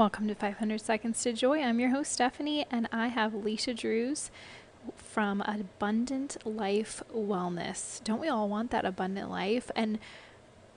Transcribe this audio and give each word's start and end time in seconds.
Welcome 0.00 0.28
to 0.28 0.34
500 0.34 0.80
Seconds 0.80 1.22
to 1.24 1.34
Joy. 1.34 1.60
I'm 1.60 1.78
your 1.78 1.90
host, 1.90 2.12
Stephanie, 2.12 2.64
and 2.70 2.88
I 2.90 3.08
have 3.08 3.32
Leisha 3.34 3.76
Drews 3.76 4.30
from 4.96 5.42
Abundant 5.42 6.38
Life 6.46 7.02
Wellness. 7.14 8.02
Don't 8.02 8.18
we 8.18 8.26
all 8.26 8.48
want 8.48 8.70
that 8.70 8.86
abundant 8.86 9.30
life? 9.30 9.70
And 9.76 9.98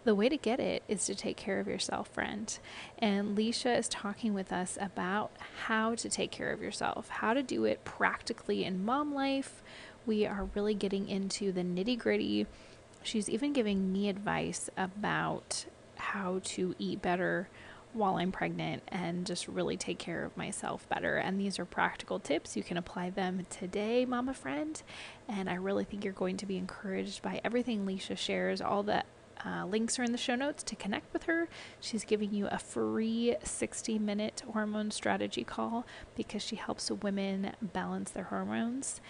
the 0.04 0.14
way 0.14 0.28
to 0.28 0.36
get 0.36 0.60
it 0.60 0.84
is 0.90 1.06
to 1.06 1.16
take 1.16 1.38
care 1.38 1.62
of 1.62 1.70
yourself, 1.70 2.10
friend. 2.10 2.60
And 3.00 3.38
Leisha 3.38 3.80
is 3.80 3.88
talking 3.88 4.34
with 4.34 4.52
us 4.52 4.78
about 4.82 5.32
how 5.68 5.96
to 5.96 6.10
take 6.10 6.32
care 6.32 6.52
of 6.52 6.62
yourself, 6.62 7.08
how 7.08 7.34
to 7.34 7.42
do 7.42 7.64
it 7.64 7.86
practically 7.86 8.66
in 8.66 8.84
mom 8.84 9.14
life. 9.14 9.64
We 10.06 10.26
are 10.26 10.50
really 10.54 10.74
getting 10.74 11.08
into 11.08 11.54
the 11.54 11.62
nitty 11.62 11.98
gritty. 11.98 12.46
She's 13.04 13.30
even 13.30 13.54
giving 13.54 13.94
me 13.94 14.10
advice 14.10 14.70
about 14.76 15.64
how 15.96 16.42
to 16.44 16.76
eat 16.78 17.02
better 17.02 17.48
while 17.94 18.18
I'm 18.18 18.32
pregnant 18.32 18.84
and 18.88 19.26
just 19.26 19.48
really 19.48 19.78
take 19.78 20.00
care 20.00 20.26
of 20.26 20.36
myself 20.36 20.88
better. 20.90 21.18
And 21.18 21.40
these 21.40 21.60
are 21.60 21.66
practical 21.66 22.20
tips. 22.20 22.58
You 22.58 22.64
can 22.64 22.78
apply 22.78 23.12
them 23.12 23.46
today, 23.50 24.06
mama 24.06 24.34
friend. 24.34 24.82
And 25.28 25.50
I 25.50 25.56
really 25.56 25.84
think 25.84 26.04
you're 26.04 26.14
going 26.14 26.38
to 26.38 26.46
be 26.46 26.58
encouraged 26.58 27.22
by 27.22 27.42
everything 27.44 27.86
Leisha 27.86 28.18
shares. 28.18 28.62
All 28.62 28.84
the 28.84 29.04
uh, 29.46 29.66
links 29.66 30.00
are 30.00 30.04
in 30.04 30.12
the 30.12 30.18
show 30.18 30.36
notes 30.36 30.64
to 30.64 30.76
connect 30.76 31.12
with 31.12 31.24
her. 31.24 31.50
She's 31.80 32.06
giving 32.06 32.34
you 32.34 32.48
a 32.48 32.58
free 32.58 33.36
60 33.44 34.00
minute 34.00 34.44
hormone 34.54 34.92
strategy 34.92 35.44
call 35.44 35.86
because 36.16 36.42
she 36.42 36.56
helps 36.56 36.90
women 36.90 37.54
balance 37.62 38.12
their 38.12 38.26
hormones 38.26 39.02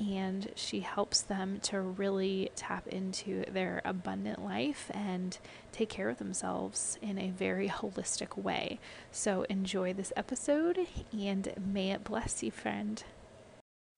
and 0.00 0.50
she 0.54 0.80
helps 0.80 1.22
them 1.22 1.60
to 1.60 1.80
really 1.80 2.50
tap 2.56 2.86
into 2.86 3.44
their 3.50 3.82
abundant 3.84 4.44
life 4.44 4.90
and 4.94 5.38
take 5.72 5.88
care 5.88 6.08
of 6.08 6.18
themselves 6.18 6.98
in 7.02 7.18
a 7.18 7.30
very 7.30 7.68
holistic 7.68 8.36
way. 8.36 8.78
So 9.10 9.42
enjoy 9.44 9.92
this 9.92 10.12
episode 10.16 10.86
and 11.12 11.52
may 11.64 11.90
it 11.90 12.04
bless 12.04 12.42
you, 12.42 12.50
friend. 12.50 13.02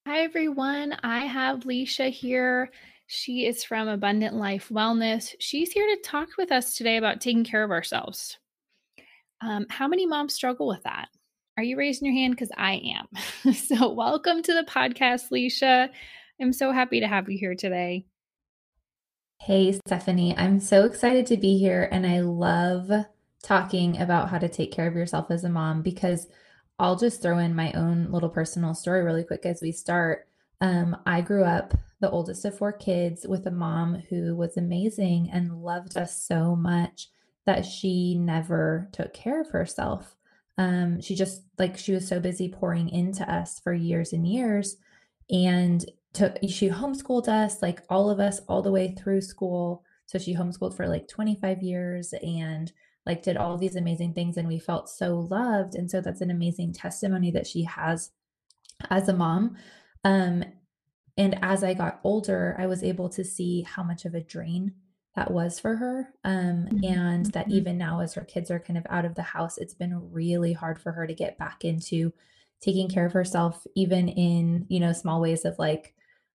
Hi, 0.07 0.20
everyone. 0.20 0.97
I 1.03 1.27
have 1.27 1.61
Leisha 1.61 2.11
here. 2.11 2.70
She 3.07 3.47
is 3.47 3.64
from 3.64 3.89
Abundant 3.89 4.35
Life 4.35 4.69
Wellness. 4.70 5.35
She's 5.39 5.73
here 5.73 5.87
to 5.87 6.03
talk 6.03 6.29
with 6.39 6.53
us 6.53 6.75
today 6.75 6.97
about 6.97 7.20
taking 7.20 7.45
care 7.45 7.64
of 7.64 7.70
ourselves. 7.70 8.39
Um, 9.41 9.67
how 9.69 9.89
many 9.89 10.07
moms 10.07 10.35
struggle 10.35 10.69
with 10.69 10.83
that? 10.85 11.09
Are 11.61 11.62
you 11.62 11.77
raising 11.77 12.06
your 12.06 12.14
hand? 12.14 12.34
Because 12.34 12.50
I 12.56 12.80
am. 12.97 13.53
so, 13.53 13.92
welcome 13.92 14.42
to 14.44 14.55
the 14.55 14.62
podcast, 14.62 15.30
Leisha. 15.30 15.91
I'm 16.41 16.55
so 16.55 16.72
happy 16.72 17.00
to 17.00 17.06
have 17.06 17.28
you 17.28 17.36
here 17.36 17.55
today. 17.55 18.06
Hey, 19.42 19.72
Stephanie. 19.86 20.34
I'm 20.39 20.58
so 20.58 20.86
excited 20.86 21.27
to 21.27 21.36
be 21.36 21.58
here. 21.58 21.86
And 21.92 22.06
I 22.06 22.20
love 22.20 22.91
talking 23.42 24.00
about 24.00 24.30
how 24.30 24.39
to 24.39 24.48
take 24.48 24.72
care 24.72 24.86
of 24.86 24.94
yourself 24.94 25.30
as 25.30 25.44
a 25.44 25.50
mom 25.50 25.83
because 25.83 26.28
I'll 26.78 26.97
just 26.97 27.20
throw 27.20 27.36
in 27.36 27.55
my 27.55 27.72
own 27.72 28.11
little 28.11 28.30
personal 28.30 28.72
story 28.72 29.02
really 29.02 29.24
quick 29.24 29.45
as 29.45 29.61
we 29.61 29.70
start. 29.70 30.28
Um, 30.62 30.97
I 31.05 31.20
grew 31.20 31.45
up 31.45 31.74
the 32.00 32.11
oldest 32.11 32.47
of 32.47 32.56
four 32.56 32.72
kids 32.72 33.27
with 33.28 33.47
a 33.47 33.50
mom 33.50 33.97
who 34.08 34.34
was 34.34 34.56
amazing 34.56 35.28
and 35.30 35.62
loved 35.62 35.98
us 35.98 36.24
so 36.24 36.56
much 36.56 37.08
that 37.45 37.67
she 37.67 38.14
never 38.14 38.89
took 38.92 39.12
care 39.12 39.42
of 39.42 39.50
herself 39.50 40.17
um, 40.61 41.00
she 41.00 41.14
just 41.14 41.42
like 41.58 41.78
she 41.78 41.92
was 41.92 42.06
so 42.06 42.20
busy 42.20 42.47
pouring 42.50 42.91
into 42.91 43.25
us 43.33 43.58
for 43.61 43.72
years 43.72 44.12
and 44.12 44.27
years 44.27 44.77
and 45.30 45.91
took 46.12 46.36
she 46.50 46.69
homeschooled 46.69 47.28
us 47.28 47.62
like 47.62 47.80
all 47.89 48.11
of 48.11 48.20
us 48.20 48.41
all 48.47 48.61
the 48.61 48.70
way 48.70 48.94
through 48.94 49.22
school. 49.22 49.83
So 50.05 50.19
she 50.19 50.34
homeschooled 50.34 50.77
for 50.77 50.86
like 50.86 51.08
25 51.08 51.62
years 51.62 52.12
and 52.22 52.70
like 53.06 53.22
did 53.22 53.39
all 53.39 53.56
these 53.56 53.77
amazing 53.77 54.12
things 54.12 54.36
and 54.36 54.47
we 54.47 54.58
felt 54.58 54.91
so 54.91 55.20
loved. 55.30 55.77
And 55.77 55.91
so 55.91 56.02
that's 56.02 56.20
an 56.20 56.30
amazing 56.30 56.74
testimony 56.74 57.30
that 57.30 57.47
she 57.47 57.64
has 57.64 58.11
as 58.91 59.08
a 59.08 59.14
mom. 59.14 59.56
Um 60.05 60.45
and 61.17 61.39
as 61.42 61.64
i 61.64 61.74
got 61.74 62.00
older 62.05 62.55
i 62.56 62.67
was 62.67 62.85
able 62.85 63.08
to 63.08 63.24
see 63.24 63.62
how 63.62 63.83
much 63.83 64.05
of 64.05 64.14
a 64.14 64.20
drain 64.20 64.73
that 65.17 65.31
was 65.31 65.59
for 65.59 65.77
her. 65.77 66.15
Um, 66.25 66.69
mm-hmm. 66.71 66.85
And 66.85 67.27
that 67.27 67.47
mm-hmm. 67.47 67.57
even 67.57 67.79
now, 67.79 68.01
as 68.01 68.15
her 68.15 68.25
kids 68.25 68.51
are 68.51 68.61
kind 68.61 68.79
of 68.79 68.87
out 68.89 69.05
of 69.05 69.15
the 69.15 69.23
house, 69.23 69.59
it's 69.59 69.75
been 69.75 70.11
really 70.13 70.53
hard 70.53 70.81
for 70.81 70.93
her 70.93 71.07
to 71.07 71.15
get 71.15 71.39
back 71.39 71.65
into 71.65 72.13
taking 72.61 72.89
care 72.89 73.07
of 73.07 73.13
herself, 73.13 73.67
even 73.75 74.09
in, 74.09 74.67
you 74.69 74.81
know, 74.81 74.93
small 74.93 75.21
ways 75.21 75.45
of 75.45 75.59
like 75.59 75.95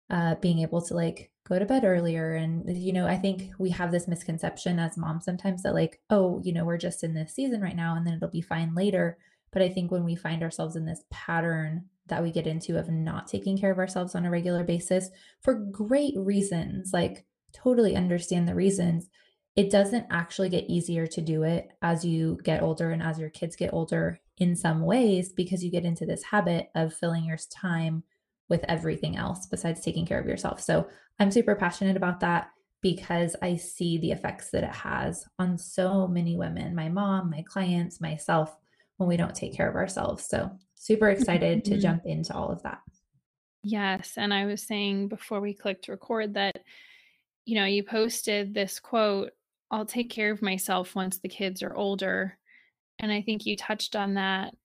uh, 0.10 0.36
being 0.36 0.60
able 0.60 0.82
to 0.82 0.94
like 0.94 1.32
go 1.48 1.60
to 1.60 1.66
bed 1.66 1.84
earlier. 1.86 2.34
And, 2.34 2.64
you 2.76 2.92
know, 2.92 3.08
I 3.08 3.18
think 3.18 3.52
we 3.60 3.70
have 3.70 3.92
this 3.92 4.08
misconception 4.08 4.80
as 4.80 4.98
moms 4.98 5.26
sometimes 5.26 5.64
that 5.64 5.76
like, 5.76 6.02
oh, 6.10 6.42
you 6.44 6.52
know, 6.52 6.66
we're 6.66 6.78
just 6.78 7.04
in 7.04 7.14
this 7.14 7.34
season 7.34 7.62
right 7.62 7.76
now 7.76 7.96
and 7.96 8.06
then 8.06 8.16
it'll 8.16 8.30
be 8.30 8.42
fine 8.42 8.74
later. 8.74 9.18
But 9.52 9.62
I 9.62 9.70
think 9.70 9.92
when 9.92 10.04
we 10.04 10.16
find 10.16 10.44
ourselves 10.44 10.76
in 10.76 10.86
this 10.86 11.04
pattern 11.12 11.86
that 12.08 12.22
we 12.22 12.32
get 12.32 12.48
into 12.48 12.78
of 12.78 12.90
not 12.90 13.28
taking 13.28 13.58
care 13.58 13.72
of 13.72 13.80
ourselves 13.80 14.16
on 14.16 14.26
a 14.26 14.32
regular 14.32 14.64
basis 14.64 15.10
for 15.42 15.54
great 15.54 16.14
reasons, 16.18 16.92
like 16.92 17.26
totally 17.56 17.96
understand 17.96 18.48
the 18.48 18.56
reasons. 18.56 19.10
It 19.56 19.72
doesn't 19.72 20.08
actually 20.12 20.50
get 20.50 20.70
easier 20.70 21.08
to 21.08 21.22
do 21.22 21.44
it 21.44 21.70
as 21.82 22.04
you 22.04 22.38
get 22.44 22.62
older 22.62 22.92
and 22.92 23.02
as 23.02 23.18
your 23.18 23.30
kids 23.30 23.56
get 23.56 23.74
older 23.74 24.20
in 24.38 24.56
some 24.56 24.82
ways 24.82 25.32
because 25.32 25.64
you 25.64 25.72
get 25.72 25.86
into 25.86 26.06
this 26.06 26.24
habit 26.24 26.70
of 26.76 26.94
filling 26.94 27.26
your 27.26 27.38
time 27.50 28.04
with 28.50 28.66
everything 28.68 29.16
else 29.16 29.48
besides 29.48 29.82
taking 29.82 30.06
care 30.06 30.20
of 30.20 30.28
yourself. 30.28 30.62
So 30.62 30.88
I'm 31.20 31.32
super 31.32 31.56
passionate 31.56 31.98
about 31.98 32.20
that 32.20 32.50
because 32.82 33.36
I 33.42 33.56
see 33.56 33.98
the 33.98 34.12
effects 34.12 34.52
that 34.52 34.64
it 34.64 34.76
has 34.76 35.26
on 35.40 35.58
so 35.58 36.08
many 36.08 36.36
women, 36.36 36.76
my 36.76 36.90
mom, 36.90 37.32
my 37.32 37.44
clients, 37.48 38.02
myself, 38.02 38.56
when 38.98 39.10
we 39.10 39.18
don't 39.18 39.34
take 39.34 39.56
care 39.56 39.70
of 39.70 39.76
ourselves. 39.76 40.26
So 40.28 40.52
super 40.76 41.10
excited 41.10 41.64
mm-hmm. 41.64 41.74
to 41.74 41.82
jump 41.82 42.06
into 42.06 42.36
all 42.36 42.52
of 42.52 42.62
that. 42.64 42.82
Yes. 43.64 44.14
And 44.18 44.34
I 44.34 44.46
was 44.46 44.62
saying 44.62 45.08
before 45.08 45.42
we 45.42 45.54
clicked 45.54 45.88
record 45.88 46.36
that 46.36 46.60
you 47.46 47.56
know, 47.56 47.66
you 47.66 47.84
posted 47.84 48.54
this 48.54 48.80
quote, 48.80 49.32
I'll 49.72 49.86
take 49.86 50.10
care 50.10 50.32
of 50.32 50.42
myself 50.42 50.96
once 50.96 51.20
the 51.20 51.30
kids 51.30 51.64
are 51.64 51.76
older. 51.76 52.38
And 53.00 53.12
I 53.12 53.22
think 53.22 53.46
you 53.46 53.56
touched 53.56 53.96
on 53.96 54.16
that. 54.16 54.56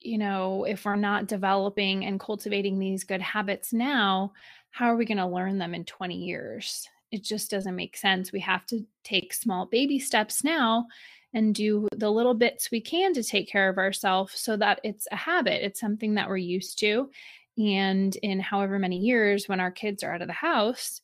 You 0.00 0.18
know, 0.18 0.64
if 0.64 0.84
we're 0.84 0.96
not 0.96 1.28
developing 1.28 2.04
and 2.04 2.20
cultivating 2.20 2.78
these 2.78 3.04
good 3.04 3.22
habits 3.22 3.72
now, 3.72 4.32
how 4.70 4.86
are 4.86 4.96
we 4.96 5.06
going 5.06 5.18
to 5.18 5.26
learn 5.26 5.58
them 5.58 5.74
in 5.74 5.84
20 5.84 6.14
years? 6.14 6.88
It 7.10 7.22
just 7.22 7.50
doesn't 7.50 7.76
make 7.76 7.96
sense. 7.96 8.32
We 8.32 8.40
have 8.40 8.66
to 8.66 8.84
take 9.04 9.32
small 9.32 9.66
baby 9.66 9.98
steps 9.98 10.44
now 10.44 10.86
and 11.32 11.54
do 11.54 11.88
the 11.96 12.10
little 12.10 12.34
bits 12.34 12.70
we 12.70 12.80
can 12.80 13.14
to 13.14 13.22
take 13.22 13.48
care 13.48 13.68
of 13.68 13.78
ourselves 13.78 14.38
so 14.38 14.56
that 14.56 14.80
it's 14.82 15.06
a 15.10 15.16
habit. 15.16 15.64
It's 15.64 15.80
something 15.80 16.14
that 16.14 16.28
we're 16.28 16.36
used 16.36 16.78
to. 16.80 17.10
And 17.56 18.14
in 18.16 18.40
however 18.40 18.78
many 18.78 18.98
years, 18.98 19.48
when 19.48 19.60
our 19.60 19.70
kids 19.70 20.02
are 20.02 20.12
out 20.12 20.22
of 20.22 20.28
the 20.28 20.34
house, 20.34 21.00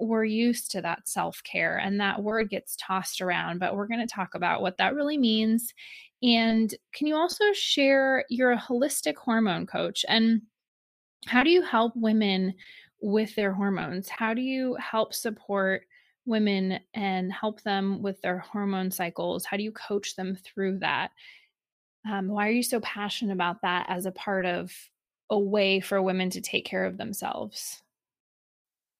we're 0.00 0.24
used 0.24 0.70
to 0.72 0.82
that 0.82 1.08
self 1.08 1.42
care 1.44 1.78
and 1.78 2.00
that 2.00 2.22
word 2.22 2.50
gets 2.50 2.76
tossed 2.76 3.20
around, 3.20 3.58
but 3.58 3.74
we're 3.74 3.86
going 3.86 4.06
to 4.06 4.14
talk 4.14 4.34
about 4.34 4.62
what 4.62 4.76
that 4.78 4.94
really 4.94 5.18
means. 5.18 5.74
And 6.22 6.74
can 6.92 7.06
you 7.06 7.16
also 7.16 7.44
share 7.52 8.24
you're 8.28 8.52
a 8.52 8.58
holistic 8.58 9.16
hormone 9.16 9.66
coach 9.66 10.04
and 10.08 10.42
how 11.26 11.42
do 11.42 11.50
you 11.50 11.62
help 11.62 11.94
women 11.96 12.54
with 13.00 13.34
their 13.34 13.52
hormones? 13.52 14.08
How 14.08 14.34
do 14.34 14.40
you 14.40 14.76
help 14.76 15.14
support 15.14 15.82
women 16.26 16.78
and 16.94 17.32
help 17.32 17.62
them 17.62 18.02
with 18.02 18.20
their 18.20 18.38
hormone 18.38 18.90
cycles? 18.90 19.44
How 19.44 19.56
do 19.56 19.62
you 19.62 19.72
coach 19.72 20.16
them 20.16 20.36
through 20.36 20.78
that? 20.78 21.10
Um, 22.08 22.28
why 22.28 22.48
are 22.48 22.52
you 22.52 22.62
so 22.62 22.80
passionate 22.80 23.32
about 23.32 23.62
that 23.62 23.86
as 23.88 24.06
a 24.06 24.12
part 24.12 24.46
of 24.46 24.72
a 25.30 25.38
way 25.38 25.80
for 25.80 26.00
women 26.02 26.30
to 26.30 26.40
take 26.40 26.64
care 26.64 26.84
of 26.84 26.96
themselves? 26.96 27.82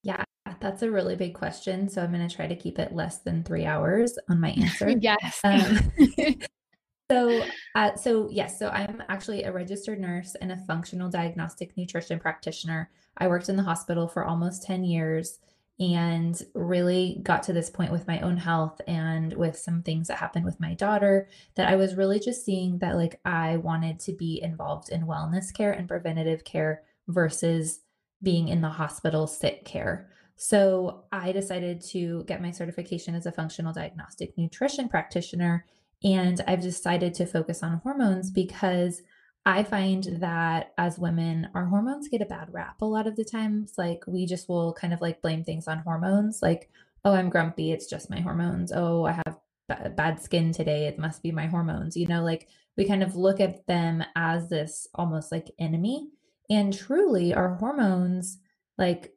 Yeah, 0.03 0.25
that's 0.61 0.83
a 0.83 0.91
really 0.91 1.17
big 1.17 1.35
question. 1.35 1.89
So 1.89 2.03
I'm 2.03 2.13
going 2.13 2.27
to 2.27 2.35
try 2.35 2.47
to 2.47 2.57
keep 2.57 2.79
it 2.79 2.95
less 2.95 3.19
than 3.19 3.43
three 3.43 3.65
hours 3.65 4.19
on 4.29 4.41
my 4.41 4.51
answer. 4.51 4.91
yes. 5.01 5.41
Um, 5.45 5.79
so, 7.11 7.43
uh, 7.75 7.97
so 7.97 8.29
yes, 8.31 8.59
so 8.59 8.69
I'm 8.69 9.03
actually 9.09 9.45
a 9.45 9.53
registered 9.53 10.01
nurse 10.01 10.35
and 10.41 10.53
a 10.53 10.57
functional 10.57 11.09
diagnostic 11.09 11.77
nutrition 11.77 12.19
practitioner. 12.19 12.91
I 13.17 13.29
worked 13.29 13.49
in 13.49 13.57
the 13.57 13.63
hospital 13.63 14.09
for 14.09 14.25
almost 14.25 14.63
10 14.65 14.85
years 14.85 15.39
and 15.81 16.43
really 16.55 17.21
got 17.23 17.43
to 17.45 17.53
this 17.53 17.71
point 17.71 17.93
with 17.93 18.07
my 18.09 18.19
own 18.21 18.37
health 18.37 18.81
and 18.89 19.33
with 19.35 19.57
some 19.57 19.83
things 19.83 20.09
that 20.09 20.19
happened 20.19 20.45
with 20.45 20.59
my 20.59 20.75
daughter 20.75 21.29
that 21.55 21.69
I 21.69 21.77
was 21.77 21.95
really 21.95 22.19
just 22.19 22.45
seeing 22.45 22.79
that 22.79 22.97
like 22.97 23.21
I 23.25 23.59
wanted 23.59 24.01
to 24.01 24.13
be 24.13 24.41
involved 24.43 24.89
in 24.89 25.07
wellness 25.07 25.55
care 25.55 25.71
and 25.71 25.87
preventative 25.87 26.43
care 26.45 26.83
versus 27.07 27.81
being 28.23 28.49
in 28.49 28.61
the 28.61 28.69
hospital 28.69 29.27
sick 29.27 29.65
care. 29.65 30.11
So 30.41 31.05
I 31.11 31.33
decided 31.33 31.81
to 31.89 32.23
get 32.25 32.41
my 32.41 32.53
certification 32.53 33.17
as 33.17 33.27
a 33.27 33.33
functional 33.33 33.73
diagnostic 33.73 34.39
nutrition 34.39 34.89
practitioner. 34.89 35.67
And 36.05 36.41
I've 36.47 36.63
decided 36.63 37.13
to 37.15 37.27
focus 37.27 37.65
on 37.65 37.81
hormones 37.83 38.31
because 38.31 39.03
I 39.45 39.65
find 39.65 40.05
that 40.21 40.75
as 40.79 40.97
women, 40.97 41.49
our 41.55 41.65
hormones 41.67 42.07
get 42.09 42.23
a 42.23 42.27
bad 42.27 42.53
rap 42.53 42.81
a 42.81 42.87
lot 42.87 43.09
of 43.09 43.17
the 43.17 43.25
times. 43.25 43.75
Like 43.77 44.05
we 44.07 44.27
just 44.27 44.49
will 44.49 44.73
kind 44.75 44.95
of 44.95 45.01
like 45.01 45.21
blame 45.23 45.43
things 45.43 45.67
on 45.67 45.79
hormones. 45.79 46.41
Like, 46.41 46.71
oh, 47.05 47.15
I'm 47.15 47.31
grumpy. 47.31 47.73
It's 47.73 47.91
just 47.91 48.09
my 48.09 48.21
hormones. 48.21 48.71
Oh, 48.73 49.07
I 49.07 49.13
have 49.13 49.39
b- 49.69 49.91
bad 49.97 50.23
skin 50.23 50.53
today. 50.53 50.87
It 50.87 51.01
must 51.01 51.21
be 51.21 51.33
my 51.33 51.47
hormones. 51.47 51.97
You 51.97 52.07
know, 52.07 52.23
like 52.23 52.47
we 52.77 52.87
kind 52.87 53.03
of 53.03 53.17
look 53.17 53.41
at 53.41 53.67
them 53.67 54.05
as 54.15 54.49
this 54.49 54.87
almost 54.95 55.33
like 55.33 55.51
enemy. 55.59 56.11
And 56.49 56.73
truly, 56.73 57.35
our 57.35 57.57
hormones, 57.57 58.39
like, 58.79 59.13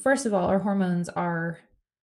first 0.00 0.26
of 0.26 0.34
all, 0.34 0.46
our 0.46 0.58
hormones 0.58 1.08
are 1.08 1.58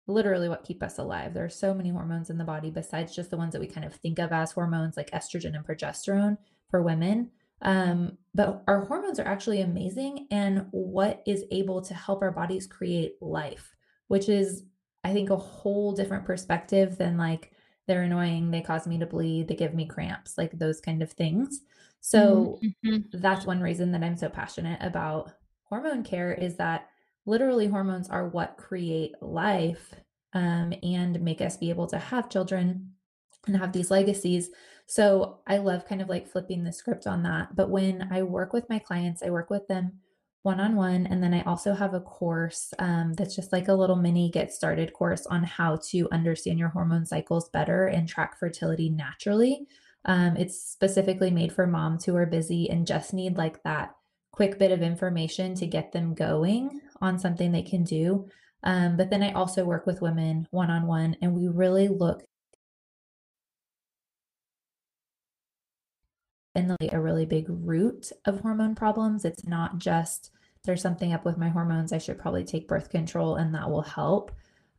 literally 0.07 0.49
what 0.49 0.63
keep 0.63 0.81
us 0.81 0.97
alive. 0.97 1.33
There 1.33 1.45
are 1.45 1.49
so 1.49 1.73
many 1.73 1.89
hormones 1.89 2.29
in 2.29 2.37
the 2.37 2.43
body 2.43 2.71
besides 2.71 3.15
just 3.15 3.29
the 3.29 3.37
ones 3.37 3.53
that 3.53 3.61
we 3.61 3.67
kind 3.67 3.85
of 3.85 3.93
think 3.95 4.19
of 4.19 4.31
as 4.31 4.51
hormones, 4.51 4.97
like 4.97 5.11
estrogen 5.11 5.55
and 5.55 5.65
progesterone 5.65 6.37
for 6.69 6.81
women. 6.81 7.31
Um, 7.61 8.17
but 8.33 8.63
our 8.67 8.85
hormones 8.85 9.19
are 9.19 9.27
actually 9.27 9.61
amazing 9.61 10.27
and 10.31 10.65
what 10.71 11.21
is 11.27 11.43
able 11.51 11.81
to 11.81 11.93
help 11.93 12.21
our 12.21 12.31
bodies 12.31 12.65
create 12.65 13.21
life, 13.21 13.75
which 14.07 14.29
is, 14.29 14.63
I 15.03 15.13
think, 15.13 15.29
a 15.29 15.37
whole 15.37 15.91
different 15.91 16.25
perspective 16.25 16.97
than 16.97 17.17
like 17.17 17.51
they're 17.85 18.03
annoying, 18.03 18.51
they 18.51 18.61
cause 18.61 18.87
me 18.87 18.97
to 18.99 19.05
bleed, 19.05 19.47
they 19.47 19.55
give 19.55 19.73
me 19.73 19.85
cramps, 19.85 20.37
like 20.37 20.51
those 20.57 20.79
kind 20.79 21.01
of 21.01 21.11
things. 21.11 21.61
So 22.01 22.59
mm-hmm. 22.63 23.19
that's 23.19 23.45
one 23.45 23.61
reason 23.61 23.91
that 23.91 24.03
I'm 24.03 24.15
so 24.15 24.29
passionate 24.29 24.79
about 24.81 25.31
hormone 25.63 26.03
care 26.03 26.33
is 26.33 26.55
that 26.57 26.87
literally 27.29 27.67
hormones 27.67 28.09
are 28.09 28.27
what 28.27 28.57
create 28.57 29.13
life 29.21 29.93
um, 30.33 30.73
and 30.83 31.21
make 31.21 31.41
us 31.41 31.57
be 31.57 31.69
able 31.69 31.87
to 31.87 31.99
have 31.99 32.29
children 32.29 32.91
and 33.47 33.55
have 33.55 33.71
these 33.71 33.91
legacies. 33.91 34.49
So 34.87 35.39
I 35.47 35.57
love 35.57 35.85
kind 35.85 36.01
of 36.01 36.09
like 36.09 36.27
flipping 36.27 36.63
the 36.63 36.73
script 36.73 37.05
on 37.05 37.23
that. 37.23 37.55
But 37.55 37.69
when 37.69 38.09
I 38.11 38.23
work 38.23 38.51
with 38.51 38.67
my 38.69 38.79
clients, 38.79 39.21
I 39.21 39.29
work 39.29 39.49
with 39.49 39.67
them 39.67 39.99
one 40.41 40.59
on 40.59 40.75
one. 40.75 41.05
And 41.05 41.21
then 41.21 41.33
I 41.33 41.43
also 41.43 41.73
have 41.73 41.93
a 41.93 41.99
course 41.99 42.73
um, 42.79 43.13
that's 43.13 43.35
just 43.35 43.51
like 43.51 43.67
a 43.67 43.73
little 43.73 43.95
mini 43.95 44.31
get 44.31 44.51
started 44.51 44.93
course 44.93 45.25
on 45.27 45.43
how 45.43 45.79
to 45.89 46.09
understand 46.11 46.57
your 46.57 46.69
hormone 46.69 47.05
cycles 47.05 47.49
better 47.49 47.85
and 47.85 48.07
track 48.09 48.39
fertility 48.39 48.89
naturally. 48.89 49.67
Um, 50.05 50.37
it's 50.37 50.59
specifically 50.59 51.29
made 51.29 51.51
for 51.51 51.67
moms 51.67 52.05
who 52.05 52.15
are 52.15 52.25
busy 52.25 52.69
and 52.69 52.87
just 52.87 53.13
need 53.13 53.37
like 53.37 53.61
that 53.63 53.95
quick 54.31 54.57
bit 54.57 54.71
of 54.71 54.81
information 54.81 55.53
to 55.55 55.67
get 55.67 55.91
them 55.91 56.13
going 56.13 56.81
on 57.01 57.19
something 57.19 57.51
they 57.51 57.61
can 57.63 57.83
do. 57.83 58.27
Um, 58.63 58.97
but 58.97 59.09
then 59.09 59.23
I 59.23 59.31
also 59.31 59.63
work 59.65 59.85
with 59.85 60.01
women 60.01 60.47
one 60.51 60.69
on 60.69 60.85
one, 60.85 61.15
and 61.21 61.33
we 61.33 61.47
really 61.47 61.87
look 61.87 62.23
in 66.55 66.75
a 66.91 66.99
really 66.99 67.25
big 67.25 67.45
root 67.47 68.11
of 68.25 68.41
hormone 68.41 68.75
problems. 68.75 69.23
It's 69.23 69.45
not 69.45 69.77
just 69.77 70.31
there's 70.65 70.81
something 70.81 71.13
up 71.13 71.25
with 71.25 71.37
my 71.37 71.49
hormones. 71.49 71.93
I 71.93 71.99
should 71.99 72.19
probably 72.19 72.43
take 72.43 72.67
birth 72.67 72.89
control 72.89 73.35
and 73.35 73.55
that 73.55 73.69
will 73.69 73.81
help. 73.81 74.31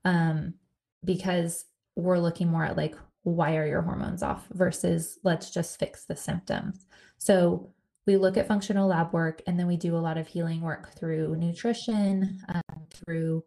Um, 0.04 0.54
because 1.04 1.64
we're 1.96 2.18
looking 2.18 2.48
more 2.48 2.64
at 2.64 2.76
like, 2.76 2.96
why 3.22 3.56
are 3.56 3.66
your 3.66 3.82
hormones 3.82 4.22
off 4.22 4.46
versus 4.52 5.18
let's 5.24 5.50
just 5.50 5.78
fix 5.78 6.04
the 6.04 6.16
symptoms. 6.16 6.86
So 7.18 7.70
we 8.06 8.16
look 8.16 8.36
at 8.36 8.48
functional 8.48 8.88
lab 8.88 9.12
work 9.12 9.42
and 9.46 9.58
then 9.58 9.66
we 9.66 9.76
do 9.76 9.96
a 9.96 9.98
lot 9.98 10.18
of 10.18 10.26
healing 10.26 10.60
work 10.60 10.94
through 10.98 11.36
nutrition, 11.36 12.40
um, 12.48 12.86
through 12.90 13.44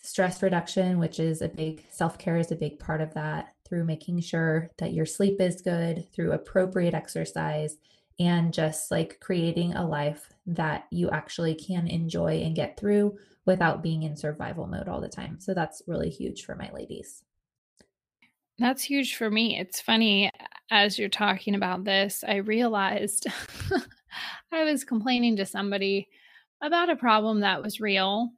stress 0.00 0.42
reduction, 0.42 0.98
which 0.98 1.18
is 1.18 1.42
a 1.42 1.48
big 1.48 1.84
self 1.90 2.18
care, 2.18 2.36
is 2.36 2.52
a 2.52 2.56
big 2.56 2.78
part 2.78 3.00
of 3.00 3.14
that, 3.14 3.54
through 3.66 3.84
making 3.84 4.20
sure 4.20 4.70
that 4.78 4.92
your 4.92 5.06
sleep 5.06 5.40
is 5.40 5.62
good, 5.62 6.06
through 6.12 6.32
appropriate 6.32 6.94
exercise, 6.94 7.76
and 8.18 8.52
just 8.52 8.90
like 8.90 9.20
creating 9.20 9.74
a 9.74 9.86
life 9.86 10.32
that 10.46 10.86
you 10.90 11.10
actually 11.10 11.54
can 11.54 11.86
enjoy 11.88 12.42
and 12.42 12.54
get 12.54 12.78
through 12.78 13.16
without 13.46 13.82
being 13.82 14.02
in 14.04 14.16
survival 14.16 14.66
mode 14.66 14.88
all 14.88 15.00
the 15.00 15.08
time. 15.08 15.38
So 15.40 15.54
that's 15.54 15.82
really 15.86 16.10
huge 16.10 16.44
for 16.44 16.54
my 16.54 16.70
ladies. 16.72 17.24
That's 18.58 18.84
huge 18.84 19.16
for 19.16 19.30
me. 19.30 19.58
It's 19.58 19.80
funny 19.80 20.30
as 20.72 20.98
you're 20.98 21.10
talking 21.10 21.54
about 21.54 21.84
this, 21.84 22.24
I 22.26 22.36
realized 22.36 23.26
I 24.52 24.64
was 24.64 24.84
complaining 24.84 25.36
to 25.36 25.44
somebody 25.44 26.08
about 26.62 26.88
a 26.88 26.96
problem 26.96 27.40
that 27.40 27.62
was 27.62 27.78
real, 27.78 28.30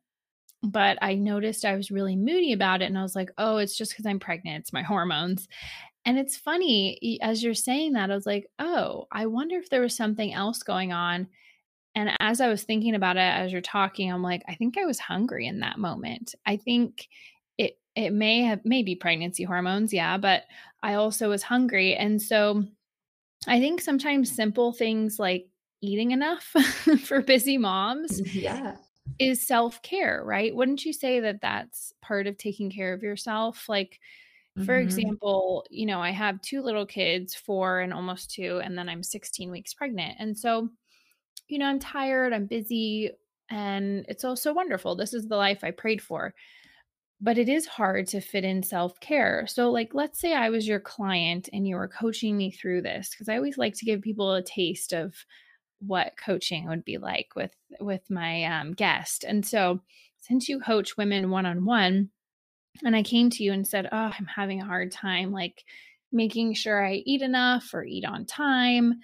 but 0.60 0.98
I 1.00 1.14
noticed 1.14 1.64
I 1.64 1.76
was 1.76 1.92
really 1.92 2.16
moody 2.16 2.52
about 2.52 2.82
it. 2.82 2.86
And 2.86 2.98
I 2.98 3.02
was 3.02 3.14
like, 3.14 3.30
oh, 3.38 3.58
it's 3.58 3.78
just 3.78 3.92
because 3.92 4.04
I'm 4.04 4.18
pregnant. 4.18 4.62
It's 4.62 4.72
my 4.72 4.82
hormones. 4.82 5.46
And 6.04 6.18
it's 6.18 6.36
funny, 6.36 7.20
as 7.22 7.42
you're 7.42 7.54
saying 7.54 7.92
that, 7.92 8.10
I 8.10 8.14
was 8.16 8.26
like, 8.26 8.46
oh, 8.58 9.06
I 9.12 9.26
wonder 9.26 9.56
if 9.56 9.70
there 9.70 9.80
was 9.80 9.96
something 9.96 10.34
else 10.34 10.64
going 10.64 10.92
on. 10.92 11.28
And 11.94 12.10
as 12.18 12.40
I 12.40 12.48
was 12.48 12.64
thinking 12.64 12.96
about 12.96 13.16
it 13.16 13.20
as 13.20 13.52
you're 13.52 13.60
talking, 13.60 14.12
I'm 14.12 14.24
like, 14.24 14.42
I 14.48 14.56
think 14.56 14.76
I 14.76 14.86
was 14.86 14.98
hungry 14.98 15.46
in 15.46 15.60
that 15.60 15.78
moment. 15.78 16.34
I 16.44 16.56
think 16.56 17.06
it 17.58 17.78
it 17.94 18.12
may 18.12 18.42
have 18.42 18.60
maybe 18.64 18.94
pregnancy 18.94 19.44
hormones, 19.44 19.92
yeah, 19.92 20.16
but 20.16 20.44
I 20.82 20.94
also 20.94 21.30
was 21.30 21.42
hungry. 21.42 21.94
And 21.94 22.20
so 22.20 22.64
I 23.46 23.60
think 23.60 23.80
sometimes 23.80 24.34
simple 24.34 24.72
things 24.72 25.18
like 25.18 25.46
eating 25.80 26.10
enough 26.10 26.42
for 27.04 27.20
busy 27.20 27.58
moms 27.58 28.34
yeah 28.34 28.76
is 29.18 29.46
self-care, 29.46 30.22
right? 30.24 30.54
Wouldn't 30.54 30.84
you 30.84 30.92
say 30.92 31.20
that 31.20 31.42
that's 31.42 31.92
part 32.00 32.26
of 32.26 32.38
taking 32.38 32.70
care 32.70 32.94
of 32.94 33.02
yourself? 33.02 33.68
Like 33.68 34.00
for 34.64 34.78
mm-hmm. 34.78 34.86
example, 34.86 35.66
you 35.68 35.84
know, 35.84 36.00
I 36.00 36.10
have 36.10 36.40
two 36.40 36.62
little 36.62 36.86
kids, 36.86 37.34
4 37.34 37.80
and 37.80 37.92
almost 37.92 38.30
2, 38.30 38.60
and 38.62 38.78
then 38.78 38.88
I'm 38.88 39.02
16 39.02 39.50
weeks 39.50 39.74
pregnant. 39.74 40.14
And 40.20 40.38
so, 40.38 40.68
you 41.48 41.58
know, 41.58 41.66
I'm 41.66 41.80
tired, 41.80 42.32
I'm 42.32 42.46
busy, 42.46 43.10
and 43.50 44.06
it's 44.08 44.24
also 44.24 44.54
wonderful. 44.54 44.94
This 44.94 45.12
is 45.12 45.26
the 45.26 45.36
life 45.36 45.64
I 45.64 45.72
prayed 45.72 46.00
for 46.00 46.34
but 47.24 47.38
it 47.38 47.48
is 47.48 47.64
hard 47.66 48.06
to 48.06 48.20
fit 48.20 48.44
in 48.44 48.62
self 48.62 49.00
care. 49.00 49.46
So, 49.48 49.70
like, 49.70 49.94
let's 49.94 50.20
say 50.20 50.34
I 50.34 50.50
was 50.50 50.68
your 50.68 50.78
client 50.78 51.48
and 51.54 51.66
you 51.66 51.76
were 51.76 51.88
coaching 51.88 52.36
me 52.36 52.50
through 52.50 52.82
this, 52.82 53.10
because 53.10 53.30
I 53.30 53.36
always 53.36 53.56
like 53.56 53.74
to 53.78 53.86
give 53.86 54.02
people 54.02 54.34
a 54.34 54.42
taste 54.42 54.92
of 54.92 55.14
what 55.80 56.18
coaching 56.22 56.68
would 56.68 56.84
be 56.84 56.98
like 56.98 57.28
with 57.34 57.54
with 57.80 58.02
my 58.10 58.44
um, 58.44 58.72
guest. 58.74 59.24
And 59.24 59.44
so, 59.44 59.80
since 60.20 60.50
you 60.50 60.60
coach 60.60 60.98
women 60.98 61.30
one 61.30 61.46
on 61.46 61.64
one, 61.64 62.10
and 62.84 62.94
I 62.94 63.02
came 63.02 63.30
to 63.30 63.42
you 63.42 63.54
and 63.54 63.66
said, 63.66 63.88
"Oh, 63.90 64.12
I'm 64.18 64.26
having 64.26 64.60
a 64.60 64.66
hard 64.66 64.92
time, 64.92 65.32
like." 65.32 65.64
making 66.12 66.54
sure 66.54 66.86
I 66.86 67.02
eat 67.04 67.22
enough 67.22 67.74
or 67.74 67.84
eat 67.84 68.04
on 68.04 68.24
time. 68.24 69.00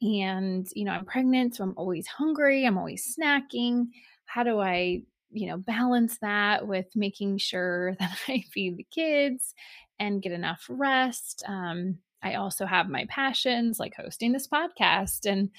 And, 0.00 0.66
you 0.74 0.86
know, 0.86 0.92
I'm 0.92 1.04
pregnant, 1.04 1.54
so 1.54 1.64
I'm 1.64 1.74
always 1.76 2.06
hungry. 2.06 2.64
I'm 2.64 2.78
always 2.78 3.14
snacking. 3.14 3.88
How 4.24 4.44
do 4.44 4.60
I 4.60 5.02
you 5.34 5.48
know, 5.48 5.56
balance 5.58 6.18
that 6.18 6.66
with 6.66 6.86
making 6.94 7.38
sure 7.38 7.96
that 8.00 8.16
I 8.28 8.44
feed 8.52 8.76
the 8.76 8.86
kids 8.90 9.54
and 9.98 10.22
get 10.22 10.32
enough 10.32 10.64
rest. 10.68 11.42
Um, 11.46 11.98
I 12.22 12.34
also 12.34 12.64
have 12.64 12.88
my 12.88 13.06
passions 13.10 13.78
like 13.78 13.94
hosting 13.94 14.32
this 14.32 14.48
podcast 14.48 15.30
and 15.30 15.50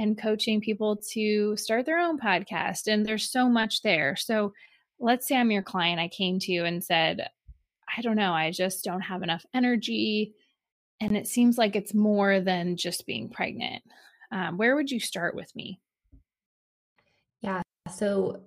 and 0.00 0.16
coaching 0.16 0.60
people 0.60 0.96
to 1.12 1.56
start 1.56 1.84
their 1.84 1.98
own 1.98 2.20
podcast 2.20 2.86
and 2.86 3.04
there's 3.04 3.30
so 3.30 3.48
much 3.48 3.82
there. 3.82 4.14
So 4.16 4.52
let's 5.00 5.26
say 5.26 5.36
I'm 5.36 5.50
your 5.50 5.62
client 5.62 6.00
I 6.00 6.08
came 6.08 6.38
to 6.40 6.52
you 6.52 6.64
and 6.64 6.82
said 6.82 7.28
I 7.96 8.02
don't 8.02 8.16
know, 8.16 8.32
I 8.32 8.50
just 8.50 8.84
don't 8.84 9.00
have 9.00 9.22
enough 9.22 9.44
energy 9.54 10.34
and 11.00 11.16
it 11.16 11.28
seems 11.28 11.58
like 11.58 11.76
it's 11.76 11.94
more 11.94 12.40
than 12.40 12.76
just 12.76 13.06
being 13.06 13.28
pregnant. 13.28 13.82
Um, 14.30 14.56
where 14.56 14.74
would 14.76 14.90
you 14.90 15.00
start 15.00 15.34
with 15.34 15.54
me? 15.54 15.80
Yeah. 17.40 17.62
So 17.94 18.42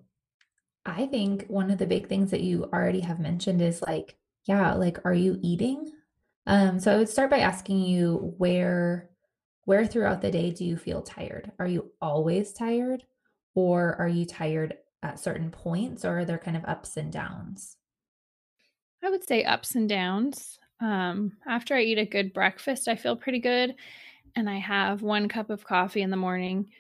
I 0.85 1.05
think 1.07 1.45
one 1.47 1.69
of 1.71 1.77
the 1.77 1.85
big 1.85 2.07
things 2.07 2.31
that 2.31 2.41
you 2.41 2.65
already 2.65 3.01
have 3.01 3.19
mentioned 3.19 3.61
is 3.61 3.81
like, 3.81 4.17
yeah, 4.45 4.73
like, 4.73 5.05
are 5.05 5.13
you 5.13 5.37
eating? 5.41 5.91
Um, 6.47 6.79
so 6.79 6.93
I 6.93 6.97
would 6.97 7.09
start 7.09 7.29
by 7.29 7.39
asking 7.39 7.81
you 7.81 8.33
where 8.37 9.09
where 9.65 9.85
throughout 9.85 10.21
the 10.21 10.31
day 10.31 10.51
do 10.51 10.65
you 10.65 10.75
feel 10.75 11.03
tired? 11.03 11.51
Are 11.59 11.67
you 11.67 11.91
always 12.01 12.51
tired? 12.51 13.05
Or 13.53 13.95
are 13.95 14.07
you 14.07 14.25
tired 14.25 14.77
at 15.03 15.19
certain 15.19 15.51
points 15.51 16.03
or 16.03 16.19
are 16.19 16.25
there 16.25 16.39
kind 16.39 16.57
of 16.57 16.65
ups 16.65 16.97
and 16.97 17.11
downs? 17.11 17.77
I 19.03 19.09
would 19.09 19.23
say 19.27 19.43
ups 19.43 19.75
and 19.75 19.87
downs. 19.87 20.57
Um, 20.79 21.33
after 21.47 21.75
I 21.75 21.81
eat 21.81 21.99
a 21.99 22.05
good 22.05 22.33
breakfast, 22.33 22.87
I 22.87 22.95
feel 22.95 23.15
pretty 23.15 23.39
good. 23.39 23.75
And 24.35 24.49
I 24.49 24.57
have 24.57 25.01
one 25.01 25.27
cup 25.27 25.49
of 25.49 25.63
coffee 25.63 26.01
in 26.01 26.09
the 26.09 26.17
morning 26.17 26.71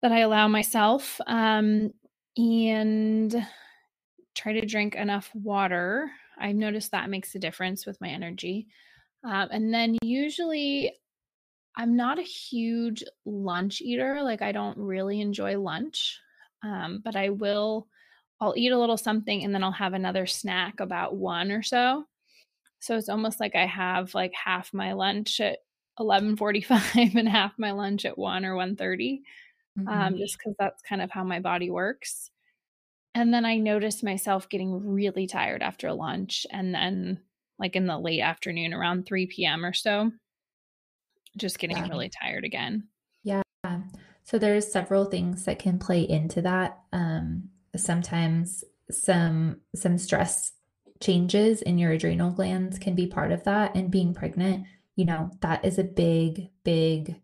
that 0.00 0.12
I 0.12 0.20
allow 0.20 0.48
myself. 0.48 1.20
Um, 1.26 1.92
and 2.36 3.46
try 4.34 4.52
to 4.52 4.66
drink 4.66 4.94
enough 4.94 5.30
water. 5.34 6.10
I've 6.38 6.56
noticed 6.56 6.92
that 6.92 7.10
makes 7.10 7.34
a 7.34 7.38
difference 7.38 7.86
with 7.86 8.00
my 8.00 8.08
energy. 8.08 8.68
Um, 9.24 9.48
and 9.50 9.74
then 9.74 9.98
usually 10.02 10.92
I'm 11.76 11.96
not 11.96 12.18
a 12.18 12.22
huge 12.22 13.04
lunch 13.24 13.80
eater. 13.80 14.22
Like 14.22 14.42
I 14.42 14.52
don't 14.52 14.78
really 14.78 15.20
enjoy 15.20 15.58
lunch, 15.58 16.18
um, 16.62 17.00
but 17.04 17.16
I 17.16 17.30
will. 17.30 17.88
I'll 18.40 18.54
eat 18.56 18.72
a 18.72 18.78
little 18.78 18.96
something 18.96 19.44
and 19.44 19.54
then 19.54 19.62
I'll 19.62 19.70
have 19.70 19.92
another 19.92 20.26
snack 20.26 20.80
about 20.80 21.14
one 21.14 21.52
or 21.52 21.62
so. 21.62 22.06
So 22.80 22.96
it's 22.96 23.08
almost 23.08 23.38
like 23.38 23.54
I 23.54 23.66
have 23.66 24.14
like 24.14 24.32
half 24.34 24.74
my 24.74 24.94
lunch 24.94 25.40
at 25.40 25.58
11:45 26.00 27.14
and 27.16 27.28
half 27.28 27.52
my 27.58 27.70
lunch 27.70 28.04
at 28.04 28.18
1 28.18 28.44
or 28.44 28.56
1:30 28.56 29.18
um, 29.18 29.22
mm-hmm. 29.78 29.88
um, 29.88 30.16
just 30.18 30.38
because 30.38 30.54
that's 30.58 30.82
kind 30.82 31.02
of 31.02 31.10
how 31.10 31.24
my 31.24 31.40
body 31.40 31.70
works. 31.70 32.30
And 33.14 33.32
then 33.32 33.44
I 33.44 33.56
noticed 33.56 34.02
myself 34.02 34.48
getting 34.48 34.94
really 34.94 35.26
tired 35.26 35.62
after 35.62 35.92
lunch 35.92 36.46
and 36.50 36.74
then 36.74 37.20
like 37.58 37.76
in 37.76 37.86
the 37.86 37.98
late 37.98 38.22
afternoon 38.22 38.72
around 38.72 39.06
3 39.06 39.26
p.m. 39.26 39.64
or 39.64 39.72
so. 39.72 40.10
just 41.36 41.58
getting 41.58 41.76
yeah. 41.76 41.88
really 41.88 42.10
tired 42.22 42.44
again. 42.44 42.88
Yeah. 43.22 43.42
So 44.24 44.38
there's 44.38 44.70
several 44.70 45.04
things 45.04 45.44
that 45.44 45.58
can 45.58 45.78
play 45.78 46.02
into 46.08 46.40
that. 46.42 46.78
Um, 46.92 47.50
sometimes 47.76 48.64
some 48.90 49.60
some 49.74 49.98
stress 49.98 50.52
changes 51.00 51.62
in 51.62 51.78
your 51.78 51.92
adrenal 51.92 52.30
glands 52.30 52.78
can 52.78 52.94
be 52.94 53.06
part 53.06 53.32
of 53.32 53.44
that 53.44 53.74
and 53.74 53.90
being 53.90 54.14
pregnant 54.14 54.66
you 54.96 55.04
know 55.04 55.30
that 55.40 55.64
is 55.64 55.78
a 55.78 55.84
big 55.84 56.50
big 56.64 57.16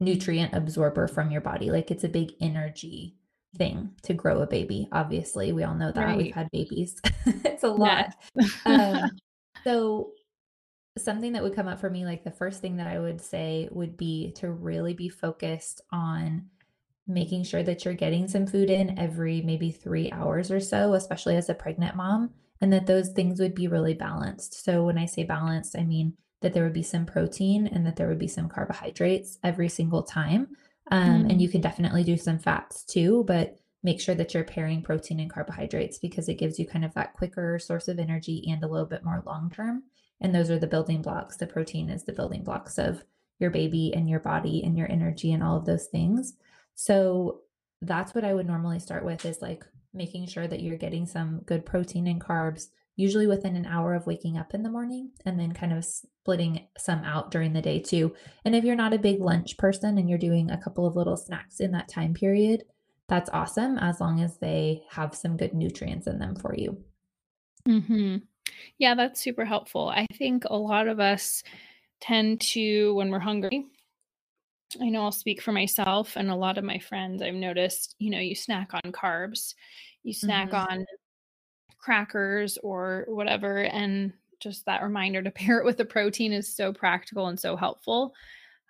nutrient 0.00 0.54
absorber 0.54 1.08
from 1.08 1.30
your 1.30 1.40
body. 1.40 1.70
Like 1.70 1.90
it's 1.90 2.04
a 2.04 2.08
big 2.08 2.32
energy 2.40 3.16
thing 3.56 3.90
to 4.02 4.12
grow 4.12 4.42
a 4.42 4.46
baby 4.46 4.88
obviously. 4.92 5.52
We 5.52 5.64
all 5.64 5.74
know 5.74 5.92
that. 5.92 6.04
Right. 6.04 6.16
we've 6.16 6.34
had 6.34 6.50
babies. 6.52 7.00
It's 7.26 7.64
a 7.64 7.68
lot. 7.68 8.14
Um, 8.66 9.10
so 9.64 10.12
something 10.98 11.32
that 11.32 11.42
would 11.42 11.54
come 11.54 11.68
up 11.68 11.80
for 11.80 11.90
me 11.90 12.04
like 12.04 12.24
the 12.24 12.30
first 12.30 12.60
thing 12.60 12.76
that 12.76 12.86
i 12.86 12.98
would 12.98 13.20
say 13.20 13.68
would 13.70 13.96
be 13.96 14.32
to 14.32 14.50
really 14.50 14.94
be 14.94 15.08
focused 15.08 15.80
on 15.92 16.46
making 17.06 17.44
sure 17.44 17.62
that 17.62 17.84
you're 17.84 17.94
getting 17.94 18.26
some 18.26 18.46
food 18.46 18.70
in 18.70 18.98
every 18.98 19.42
maybe 19.42 19.70
three 19.70 20.10
hours 20.10 20.50
or 20.50 20.60
so 20.60 20.94
especially 20.94 21.36
as 21.36 21.48
a 21.48 21.54
pregnant 21.54 21.94
mom 21.94 22.30
and 22.60 22.72
that 22.72 22.86
those 22.86 23.10
things 23.10 23.38
would 23.38 23.54
be 23.54 23.68
really 23.68 23.94
balanced. 23.94 24.64
So 24.64 24.84
when 24.84 24.98
i 24.98 25.06
say 25.06 25.22
balanced 25.24 25.76
i 25.78 25.84
mean 25.84 26.14
that 26.42 26.52
there 26.52 26.64
would 26.64 26.72
be 26.72 26.82
some 26.82 27.06
protein 27.06 27.66
and 27.66 27.86
that 27.86 27.96
there 27.96 28.08
would 28.08 28.18
be 28.18 28.28
some 28.28 28.48
carbohydrates 28.48 29.38
every 29.42 29.68
single 29.68 30.02
time 30.02 30.48
um, 30.90 31.24
mm. 31.24 31.30
and 31.30 31.40
you 31.40 31.48
can 31.48 31.60
definitely 31.60 32.04
do 32.04 32.16
some 32.16 32.38
fats 32.38 32.84
too 32.84 33.24
but 33.26 33.56
make 33.82 34.00
sure 34.00 34.14
that 34.14 34.34
you're 34.34 34.44
pairing 34.44 34.82
protein 34.82 35.20
and 35.20 35.30
carbohydrates 35.30 35.98
because 35.98 36.28
it 36.28 36.38
gives 36.38 36.58
you 36.58 36.66
kind 36.66 36.84
of 36.84 36.92
that 36.94 37.12
quicker 37.12 37.58
source 37.58 37.88
of 37.88 37.98
energy 37.98 38.44
and 38.48 38.62
a 38.62 38.68
little 38.68 38.86
bit 38.86 39.04
more 39.04 39.22
long 39.26 39.50
term 39.50 39.82
and 40.20 40.34
those 40.34 40.50
are 40.50 40.58
the 40.58 40.66
building 40.66 41.02
blocks. 41.02 41.36
The 41.36 41.46
protein 41.46 41.90
is 41.90 42.04
the 42.04 42.12
building 42.12 42.42
blocks 42.42 42.78
of 42.78 43.04
your 43.38 43.50
baby 43.50 43.92
and 43.94 44.08
your 44.08 44.20
body 44.20 44.62
and 44.64 44.76
your 44.76 44.90
energy 44.90 45.32
and 45.32 45.42
all 45.42 45.56
of 45.56 45.66
those 45.66 45.86
things. 45.86 46.34
So 46.74 47.42
that's 47.82 48.14
what 48.14 48.24
I 48.24 48.32
would 48.32 48.46
normally 48.46 48.78
start 48.78 49.04
with 49.04 49.24
is 49.24 49.42
like 49.42 49.64
making 49.92 50.26
sure 50.26 50.46
that 50.46 50.62
you're 50.62 50.78
getting 50.78 51.06
some 51.06 51.40
good 51.40 51.66
protein 51.66 52.06
and 52.06 52.20
carbs, 52.20 52.68
usually 52.96 53.26
within 53.26 53.54
an 53.56 53.66
hour 53.66 53.94
of 53.94 54.06
waking 54.06 54.36
up 54.38 54.54
in 54.54 54.62
the 54.62 54.70
morning, 54.70 55.10
and 55.24 55.38
then 55.38 55.52
kind 55.52 55.72
of 55.72 55.84
splitting 55.84 56.66
some 56.78 57.04
out 57.04 57.30
during 57.30 57.52
the 57.52 57.62
day 57.62 57.78
too. 57.78 58.14
And 58.44 58.56
if 58.56 58.64
you're 58.64 58.74
not 58.74 58.94
a 58.94 58.98
big 58.98 59.20
lunch 59.20 59.56
person 59.58 59.98
and 59.98 60.08
you're 60.08 60.18
doing 60.18 60.50
a 60.50 60.58
couple 60.58 60.86
of 60.86 60.96
little 60.96 61.16
snacks 61.16 61.60
in 61.60 61.72
that 61.72 61.88
time 61.88 62.14
period, 62.14 62.64
that's 63.08 63.30
awesome 63.30 63.78
as 63.78 64.00
long 64.00 64.22
as 64.22 64.38
they 64.38 64.82
have 64.90 65.14
some 65.14 65.36
good 65.36 65.54
nutrients 65.54 66.06
in 66.06 66.18
them 66.18 66.34
for 66.34 66.54
you. 66.56 66.82
Mhm. 67.68 68.22
Yeah, 68.78 68.94
that's 68.94 69.20
super 69.20 69.44
helpful. 69.44 69.88
I 69.88 70.06
think 70.14 70.44
a 70.44 70.56
lot 70.56 70.88
of 70.88 70.98
us 70.98 71.42
tend 72.00 72.40
to, 72.40 72.94
when 72.94 73.10
we're 73.10 73.18
hungry, 73.18 73.66
I 74.80 74.88
know 74.88 75.02
I'll 75.02 75.12
speak 75.12 75.40
for 75.40 75.52
myself 75.52 76.16
and 76.16 76.30
a 76.30 76.34
lot 76.34 76.58
of 76.58 76.64
my 76.64 76.78
friends, 76.78 77.22
I've 77.22 77.34
noticed, 77.34 77.94
you 77.98 78.10
know, 78.10 78.18
you 78.18 78.34
snack 78.34 78.72
on 78.74 78.92
carbs, 78.92 79.54
you 80.02 80.12
snack 80.12 80.50
mm-hmm. 80.50 80.72
on 80.72 80.86
crackers 81.86 82.58
or 82.64 83.04
whatever. 83.06 83.58
And 83.58 84.12
just 84.40 84.66
that 84.66 84.82
reminder 84.82 85.22
to 85.22 85.30
pair 85.42 85.58
it 85.58 85.64
with 85.64 85.76
the 85.76 85.84
protein 85.84 86.32
is 86.32 86.54
so 86.54 86.72
practical 86.72 87.28
and 87.28 87.38
so 87.38 87.56
helpful. 87.56 88.12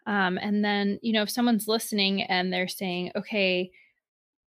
Um, 0.06 0.38
and 0.38 0.62
then, 0.64 1.00
you 1.02 1.12
know, 1.14 1.22
if 1.22 1.30
someone's 1.30 1.66
listening 1.66 2.22
and 2.22 2.52
they're 2.52 2.68
saying, 2.68 3.10
okay, 3.16 3.70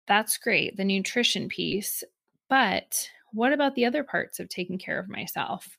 that's 0.06 0.36
great, 0.36 0.76
the 0.76 0.84
nutrition 0.84 1.48
piece, 1.48 2.04
but 2.48 3.08
what 3.32 3.52
about 3.52 3.74
the 3.74 3.86
other 3.86 4.04
parts 4.04 4.38
of 4.38 4.48
taking 4.48 4.78
care 4.78 4.98
of 4.98 5.08
myself? 5.08 5.78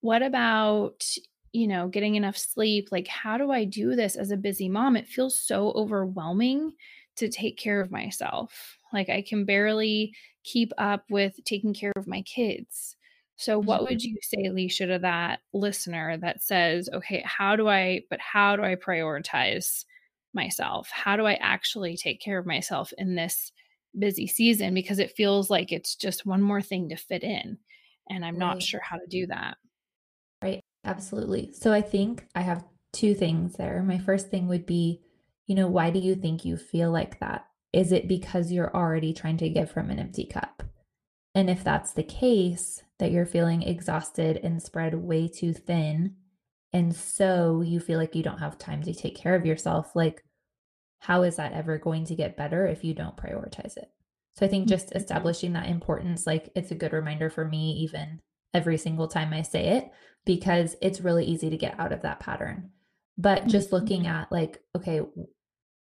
What 0.00 0.22
about, 0.22 1.04
you 1.52 1.66
know, 1.66 1.88
getting 1.88 2.14
enough 2.14 2.36
sleep? 2.36 2.88
Like, 2.92 3.08
how 3.08 3.36
do 3.36 3.50
I 3.50 3.64
do 3.64 3.96
this 3.96 4.14
as 4.16 4.30
a 4.30 4.36
busy 4.36 4.68
mom? 4.68 4.96
It 4.96 5.08
feels 5.08 5.38
so 5.38 5.72
overwhelming 5.72 6.72
to 7.16 7.28
take 7.28 7.58
care 7.58 7.80
of 7.80 7.90
myself. 7.90 8.76
Like, 8.92 9.08
I 9.08 9.22
can 9.22 9.44
barely 9.44 10.14
keep 10.44 10.72
up 10.78 11.04
with 11.10 11.38
taking 11.44 11.74
care 11.74 11.92
of 11.96 12.06
my 12.06 12.22
kids. 12.22 12.96
So, 13.36 13.58
what 13.58 13.80
mm-hmm. 13.80 13.88
would 13.90 14.02
you 14.02 14.16
say, 14.22 14.44
Leisha, 14.48 14.86
to 14.86 14.98
that 15.00 15.40
listener 15.52 16.16
that 16.18 16.42
says, 16.42 16.88
okay, 16.92 17.22
how 17.24 17.56
do 17.56 17.68
I, 17.68 18.02
but 18.10 18.20
how 18.20 18.56
do 18.56 18.62
I 18.62 18.76
prioritize 18.76 19.84
myself? 20.34 20.88
How 20.92 21.16
do 21.16 21.26
I 21.26 21.34
actually 21.34 21.96
take 21.96 22.20
care 22.20 22.38
of 22.38 22.46
myself 22.46 22.92
in 22.98 23.14
this 23.14 23.52
busy 23.98 24.26
season 24.26 24.74
because 24.74 24.98
it 24.98 25.16
feels 25.16 25.50
like 25.50 25.72
it's 25.72 25.94
just 25.94 26.26
one 26.26 26.42
more 26.42 26.62
thing 26.62 26.88
to 26.88 26.96
fit 26.96 27.22
in. 27.22 27.58
And 28.08 28.24
I'm 28.24 28.38
not 28.38 28.62
sure 28.62 28.80
how 28.80 28.96
to 28.96 29.06
do 29.06 29.26
that. 29.26 29.56
Right. 30.42 30.60
Absolutely. 30.84 31.52
So 31.52 31.72
I 31.72 31.80
think 31.80 32.26
I 32.34 32.40
have 32.42 32.64
two 32.92 33.14
things 33.14 33.54
there. 33.54 33.82
My 33.82 33.98
first 33.98 34.30
thing 34.30 34.48
would 34.48 34.66
be, 34.66 35.00
you 35.46 35.54
know, 35.54 35.68
why 35.68 35.90
do 35.90 35.98
you 35.98 36.14
think 36.14 36.44
you 36.44 36.56
feel 36.56 36.90
like 36.90 37.20
that? 37.20 37.46
Is 37.72 37.92
it 37.92 38.08
because 38.08 38.52
you're 38.52 38.74
already 38.74 39.12
trying 39.12 39.38
to 39.38 39.48
give 39.48 39.70
from 39.70 39.90
an 39.90 39.98
empty 39.98 40.24
cup? 40.24 40.62
And 41.34 41.48
if 41.48 41.64
that's 41.64 41.92
the 41.92 42.02
case, 42.02 42.82
that 42.98 43.10
you're 43.10 43.26
feeling 43.26 43.62
exhausted 43.62 44.38
and 44.44 44.62
spread 44.62 44.94
way 44.94 45.26
too 45.26 45.52
thin, 45.52 46.14
and 46.72 46.94
so 46.94 47.60
you 47.60 47.80
feel 47.80 47.98
like 47.98 48.14
you 48.14 48.22
don't 48.22 48.38
have 48.38 48.58
time 48.58 48.82
to 48.84 48.94
take 48.94 49.16
care 49.16 49.34
of 49.34 49.44
yourself, 49.44 49.94
like 49.94 50.24
how 51.00 51.22
is 51.22 51.36
that 51.36 51.52
ever 51.52 51.78
going 51.78 52.04
to 52.06 52.14
get 52.14 52.36
better 52.36 52.66
if 52.66 52.84
you 52.84 52.94
don't 52.94 53.16
prioritize 53.16 53.76
it? 53.76 53.90
So 54.36 54.46
I 54.46 54.48
think 54.48 54.68
just 54.68 54.88
mm-hmm. 54.88 54.98
establishing 54.98 55.52
that 55.54 55.68
importance, 55.68 56.26
like 56.26 56.50
it's 56.54 56.70
a 56.70 56.76
good 56.76 56.92
reminder 56.92 57.28
for 57.28 57.44
me, 57.44 57.72
even 57.82 58.20
every 58.54 58.78
single 58.78 59.08
time 59.08 59.32
I 59.34 59.42
say 59.42 59.78
it, 59.78 59.90
because 60.24 60.76
it's 60.80 61.00
really 61.00 61.24
easy 61.24 61.50
to 61.50 61.56
get 61.56 61.78
out 61.78 61.92
of 61.92 62.02
that 62.02 62.20
pattern. 62.20 62.70
But 63.18 63.46
just 63.46 63.68
mm-hmm. 63.68 63.76
looking 63.76 64.06
at 64.06 64.32
like, 64.32 64.60
okay, 64.76 65.02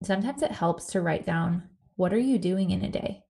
sometimes 0.03 0.41
it 0.41 0.51
helps 0.51 0.87
to 0.87 1.01
write 1.01 1.25
down 1.25 1.63
what 1.95 2.13
are 2.13 2.19
you 2.19 2.37
doing 2.39 2.71
in 2.71 2.83
a 2.83 2.89
day? 2.89 3.23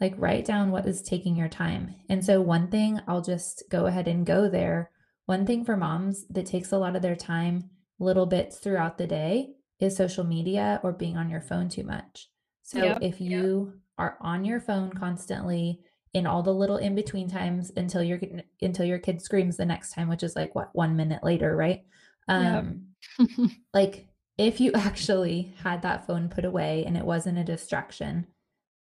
Like 0.00 0.14
write 0.16 0.44
down 0.44 0.70
what 0.70 0.86
is 0.86 1.02
taking 1.02 1.36
your 1.36 1.48
time. 1.48 1.94
And 2.08 2.24
so 2.24 2.40
one 2.40 2.68
thing 2.68 3.00
I'll 3.06 3.22
just 3.22 3.64
go 3.70 3.86
ahead 3.86 4.08
and 4.08 4.26
go 4.26 4.48
there. 4.48 4.90
One 5.26 5.46
thing 5.46 5.64
for 5.64 5.76
moms 5.76 6.26
that 6.28 6.46
takes 6.46 6.72
a 6.72 6.78
lot 6.78 6.96
of 6.96 7.02
their 7.02 7.16
time, 7.16 7.70
little 7.98 8.26
bits 8.26 8.58
throughout 8.58 8.98
the 8.98 9.06
day, 9.06 9.54
is 9.80 9.96
social 9.96 10.24
media 10.24 10.80
or 10.82 10.92
being 10.92 11.16
on 11.16 11.30
your 11.30 11.40
phone 11.40 11.68
too 11.68 11.84
much. 11.84 12.28
So 12.62 12.78
yep, 12.82 12.98
if 13.02 13.20
you 13.20 13.72
yep. 13.72 13.80
are 13.98 14.18
on 14.20 14.44
your 14.44 14.60
phone 14.60 14.92
constantly 14.92 15.80
in 16.14 16.26
all 16.26 16.42
the 16.42 16.54
little 16.54 16.76
in 16.76 16.94
between 16.94 17.28
times 17.28 17.72
until 17.76 18.02
your 18.02 18.20
until 18.60 18.84
your 18.84 18.98
kid 18.98 19.20
screams 19.22 19.56
the 19.56 19.66
next 19.66 19.92
time, 19.92 20.08
which 20.08 20.22
is 20.22 20.36
like 20.36 20.54
what 20.54 20.70
1 20.74 20.94
minute 20.96 21.24
later, 21.24 21.56
right? 21.56 21.82
Um 22.28 22.86
yep. 23.18 23.28
like 23.74 24.06
if 24.38 24.60
you 24.60 24.72
actually 24.72 25.54
had 25.62 25.82
that 25.82 26.06
phone 26.06 26.28
put 26.28 26.44
away 26.44 26.84
and 26.86 26.96
it 26.96 27.04
wasn't 27.04 27.38
a 27.38 27.44
distraction, 27.44 28.26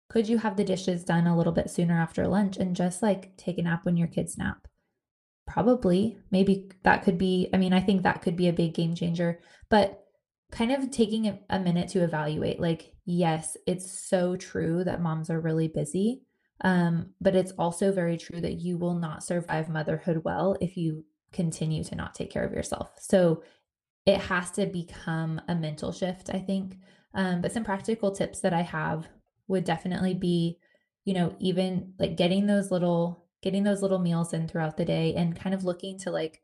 could 0.09 0.27
you 0.27 0.37
have 0.39 0.57
the 0.57 0.63
dishes 0.63 1.03
done 1.03 1.27
a 1.27 1.37
little 1.37 1.53
bit 1.53 1.69
sooner 1.69 1.99
after 1.99 2.27
lunch 2.27 2.57
and 2.57 2.75
just 2.75 3.01
like 3.01 3.35
take 3.37 3.57
a 3.57 3.61
nap 3.61 3.85
when 3.85 3.97
your 3.97 4.07
kids 4.07 4.37
nap? 4.37 4.67
Probably. 5.45 6.17
Maybe 6.31 6.71
that 6.83 7.03
could 7.03 7.17
be, 7.17 7.49
I 7.53 7.57
mean, 7.57 7.73
I 7.73 7.81
think 7.81 8.03
that 8.03 8.21
could 8.21 8.37
be 8.37 8.47
a 8.47 8.53
big 8.53 8.73
game 8.73 8.95
changer. 8.95 9.39
But 9.69 10.01
kind 10.51 10.71
of 10.71 10.91
taking 10.91 11.39
a 11.49 11.59
minute 11.59 11.87
to 11.89 12.03
evaluate 12.03 12.59
like 12.59 12.93
yes 13.05 13.55
it's 13.65 13.89
so 13.89 14.35
true 14.35 14.83
that 14.83 15.01
moms 15.01 15.29
are 15.29 15.39
really 15.39 15.67
busy 15.67 16.21
um, 16.63 17.09
but 17.19 17.35
it's 17.35 17.53
also 17.53 17.91
very 17.91 18.17
true 18.17 18.39
that 18.39 18.59
you 18.59 18.77
will 18.77 18.93
not 18.93 19.23
survive 19.23 19.69
motherhood 19.69 20.21
well 20.23 20.55
if 20.61 20.77
you 20.77 21.03
continue 21.33 21.83
to 21.83 21.95
not 21.95 22.13
take 22.13 22.31
care 22.31 22.43
of 22.43 22.53
yourself. 22.53 22.91
So 22.99 23.43
it 24.05 24.17
has 24.17 24.51
to 24.51 24.65
become 24.65 25.41
a 25.47 25.55
mental 25.55 25.91
shift 25.91 26.29
i 26.33 26.39
think. 26.39 26.77
Um, 27.13 27.41
but 27.41 27.51
some 27.51 27.63
practical 27.63 28.11
tips 28.11 28.39
that 28.39 28.53
i 28.53 28.61
have 28.61 29.07
would 29.47 29.65
definitely 29.65 30.13
be 30.13 30.57
you 31.03 31.13
know 31.13 31.35
even 31.39 31.93
like 31.99 32.15
getting 32.15 32.47
those 32.47 32.71
little 32.71 33.25
getting 33.41 33.63
those 33.63 33.81
little 33.81 33.99
meals 33.99 34.33
in 34.33 34.47
throughout 34.47 34.77
the 34.77 34.85
day 34.85 35.13
and 35.15 35.39
kind 35.39 35.53
of 35.53 35.65
looking 35.65 35.97
to 35.99 36.11
like 36.11 36.41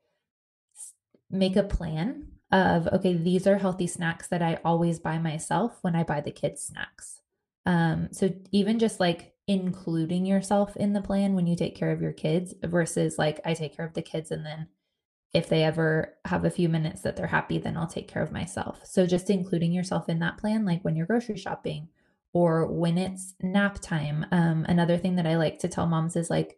make 1.30 1.56
a 1.56 1.64
plan 1.64 2.28
of 2.52 2.88
okay 2.88 3.14
these 3.14 3.48
are 3.48 3.58
healthy 3.58 3.88
snacks 3.88 4.28
that 4.28 4.42
i 4.42 4.60
always 4.66 5.00
buy 5.00 5.18
myself 5.18 5.78
when 5.82 5.96
i 5.96 6.04
buy 6.04 6.22
the 6.22 6.32
kids 6.32 6.64
snacks. 6.64 7.22
Um 7.66 8.10
so 8.12 8.34
even 8.52 8.80
just 8.80 9.00
like 9.00 9.34
including 9.48 10.26
yourself 10.26 10.76
in 10.76 10.92
the 10.92 11.02
plan 11.02 11.34
when 11.34 11.48
you 11.48 11.56
take 11.56 11.76
care 11.76 11.92
of 11.92 12.02
your 12.02 12.14
kids 12.14 12.54
versus 12.64 13.18
like 13.18 13.40
i 13.46 13.54
take 13.54 13.76
care 13.76 13.86
of 13.86 13.94
the 13.94 14.02
kids 14.02 14.32
and 14.32 14.46
then 14.46 14.68
if 15.38 15.50
they 15.50 15.64
ever 15.64 16.16
have 16.26 16.46
a 16.46 16.50
few 16.50 16.68
minutes 16.68 17.02
that 17.02 17.16
they're 17.16 17.28
happy 17.28 17.60
then 17.60 17.78
i'll 17.78 17.88
take 17.88 18.08
care 18.08 18.24
of 18.24 18.32
myself. 18.32 18.82
So 18.84 19.06
just 19.06 19.30
including 19.30 19.72
yourself 19.72 20.10
in 20.10 20.20
that 20.20 20.38
plan 20.38 20.66
like 20.66 20.82
when 20.84 20.96
you're 20.96 21.06
grocery 21.06 21.38
shopping 21.38 21.90
or 22.34 22.68
when 22.68 22.98
it's 22.98 23.36
nap 23.42 23.80
time. 23.80 24.26
Um 24.32 24.66
another 24.68 24.98
thing 24.98 25.16
that 25.16 25.28
i 25.28 25.38
like 25.38 25.60
to 25.60 25.68
tell 25.68 25.86
moms 25.86 26.16
is 26.16 26.30
like 26.32 26.58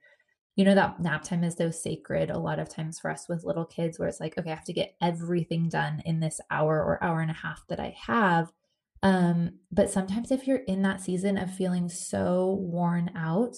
you 0.55 0.65
know 0.65 0.75
that 0.75 0.99
nap 1.01 1.23
time 1.23 1.43
is 1.43 1.55
so 1.55 1.71
sacred 1.71 2.29
a 2.29 2.39
lot 2.39 2.59
of 2.59 2.69
times 2.69 2.99
for 2.99 3.11
us 3.11 3.27
with 3.29 3.43
little 3.43 3.65
kids 3.65 3.99
where 3.99 4.07
it's 4.07 4.21
like 4.21 4.37
okay 4.37 4.51
i 4.51 4.55
have 4.55 4.63
to 4.65 4.73
get 4.73 4.95
everything 5.01 5.67
done 5.67 6.01
in 6.05 6.21
this 6.21 6.39
hour 6.49 6.77
or 6.81 7.03
hour 7.03 7.19
and 7.19 7.31
a 7.31 7.41
half 7.45 7.65
that 7.67 7.79
i 7.81 7.93
have. 8.07 8.51
Um 9.03 9.59
but 9.71 9.89
sometimes 9.89 10.31
if 10.31 10.47
you're 10.47 10.65
in 10.73 10.81
that 10.83 11.01
season 11.01 11.37
of 11.37 11.53
feeling 11.53 11.89
so 11.89 12.57
worn 12.61 13.11
out 13.15 13.57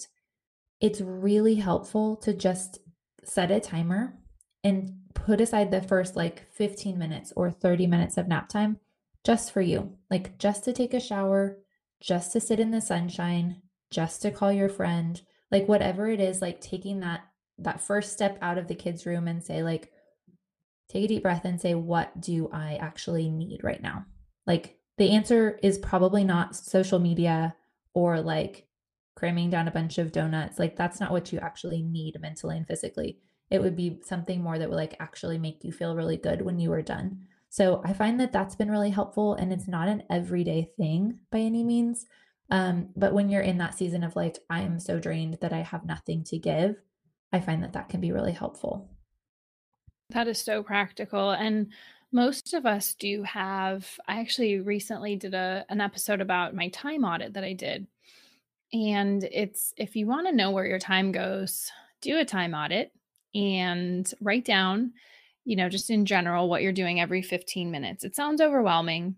it's 0.80 1.00
really 1.00 1.54
helpful 1.54 2.16
to 2.16 2.34
just 2.34 2.80
set 3.24 3.52
a 3.52 3.60
timer 3.60 4.18
and 4.64 5.01
put 5.14 5.40
aside 5.40 5.70
the 5.70 5.82
first 5.82 6.16
like 6.16 6.50
15 6.52 6.98
minutes 6.98 7.32
or 7.36 7.50
30 7.50 7.86
minutes 7.86 8.16
of 8.16 8.28
nap 8.28 8.48
time 8.48 8.78
just 9.24 9.52
for 9.52 9.60
you, 9.60 9.96
like 10.10 10.38
just 10.38 10.64
to 10.64 10.72
take 10.72 10.94
a 10.94 11.00
shower, 11.00 11.58
just 12.00 12.32
to 12.32 12.40
sit 12.40 12.58
in 12.58 12.70
the 12.72 12.80
sunshine, 12.80 13.62
just 13.90 14.22
to 14.22 14.30
call 14.30 14.52
your 14.52 14.68
friend, 14.68 15.22
like 15.50 15.68
whatever 15.68 16.08
it 16.08 16.20
is, 16.20 16.42
like 16.42 16.60
taking 16.60 17.00
that 17.00 17.20
that 17.58 17.80
first 17.80 18.12
step 18.12 18.38
out 18.42 18.58
of 18.58 18.66
the 18.66 18.74
kids' 18.74 19.06
room 19.06 19.28
and 19.28 19.44
say 19.44 19.62
like 19.62 19.92
take 20.88 21.04
a 21.04 21.08
deep 21.08 21.22
breath 21.22 21.44
and 21.44 21.60
say 21.60 21.74
what 21.74 22.20
do 22.20 22.48
I 22.52 22.76
actually 22.76 23.28
need 23.28 23.62
right 23.62 23.82
now? 23.82 24.04
Like 24.46 24.78
the 24.98 25.10
answer 25.10 25.58
is 25.62 25.78
probably 25.78 26.24
not 26.24 26.56
social 26.56 26.98
media 26.98 27.54
or 27.94 28.20
like 28.20 28.66
cramming 29.14 29.50
down 29.50 29.68
a 29.68 29.72
bunch 29.72 29.98
of 29.98 30.10
donuts. 30.10 30.58
Like 30.58 30.76
that's 30.76 30.98
not 30.98 31.12
what 31.12 31.32
you 31.32 31.38
actually 31.38 31.82
need 31.82 32.20
mentally 32.20 32.56
and 32.56 32.66
physically 32.66 33.18
it 33.52 33.60
would 33.60 33.76
be 33.76 34.00
something 34.02 34.42
more 34.42 34.58
that 34.58 34.70
would 34.70 34.76
like 34.76 34.96
actually 34.98 35.36
make 35.36 35.62
you 35.62 35.70
feel 35.70 35.94
really 35.94 36.16
good 36.16 36.40
when 36.40 36.58
you 36.58 36.70
were 36.70 36.80
done. 36.80 37.18
So 37.50 37.82
I 37.84 37.92
find 37.92 38.18
that 38.18 38.32
that's 38.32 38.56
been 38.56 38.70
really 38.70 38.88
helpful 38.88 39.34
and 39.34 39.52
it's 39.52 39.68
not 39.68 39.88
an 39.88 40.04
everyday 40.08 40.70
thing 40.78 41.18
by 41.30 41.40
any 41.40 41.62
means. 41.62 42.06
Um, 42.50 42.88
but 42.96 43.12
when 43.12 43.28
you're 43.28 43.42
in 43.42 43.58
that 43.58 43.74
season 43.74 44.04
of 44.04 44.16
like, 44.16 44.38
I 44.48 44.62
am 44.62 44.80
so 44.80 44.98
drained 44.98 45.36
that 45.42 45.52
I 45.52 45.58
have 45.58 45.84
nothing 45.84 46.24
to 46.24 46.38
give, 46.38 46.76
I 47.30 47.40
find 47.40 47.62
that 47.62 47.74
that 47.74 47.90
can 47.90 48.00
be 48.00 48.10
really 48.10 48.32
helpful. 48.32 48.88
That 50.08 50.28
is 50.28 50.40
so 50.40 50.62
practical. 50.62 51.32
And 51.32 51.72
most 52.10 52.54
of 52.54 52.64
us 52.64 52.94
do 52.94 53.22
have, 53.22 53.86
I 54.08 54.20
actually 54.20 54.60
recently 54.60 55.14
did 55.16 55.34
a, 55.34 55.66
an 55.68 55.82
episode 55.82 56.22
about 56.22 56.54
my 56.54 56.68
time 56.68 57.04
audit 57.04 57.34
that 57.34 57.44
I 57.44 57.52
did. 57.52 57.86
And 58.72 59.22
it's 59.24 59.74
if 59.76 59.94
you 59.94 60.06
want 60.06 60.26
to 60.26 60.34
know 60.34 60.52
where 60.52 60.64
your 60.64 60.78
time 60.78 61.12
goes, 61.12 61.70
do 62.00 62.18
a 62.18 62.24
time 62.24 62.54
audit 62.54 62.92
and 63.34 64.12
write 64.20 64.44
down, 64.44 64.92
you 65.44 65.56
know, 65.56 65.68
just 65.68 65.90
in 65.90 66.06
general 66.06 66.48
what 66.48 66.62
you're 66.62 66.72
doing 66.72 67.00
every 67.00 67.22
15 67.22 67.70
minutes. 67.70 68.04
It 68.04 68.16
sounds 68.16 68.40
overwhelming 68.40 69.16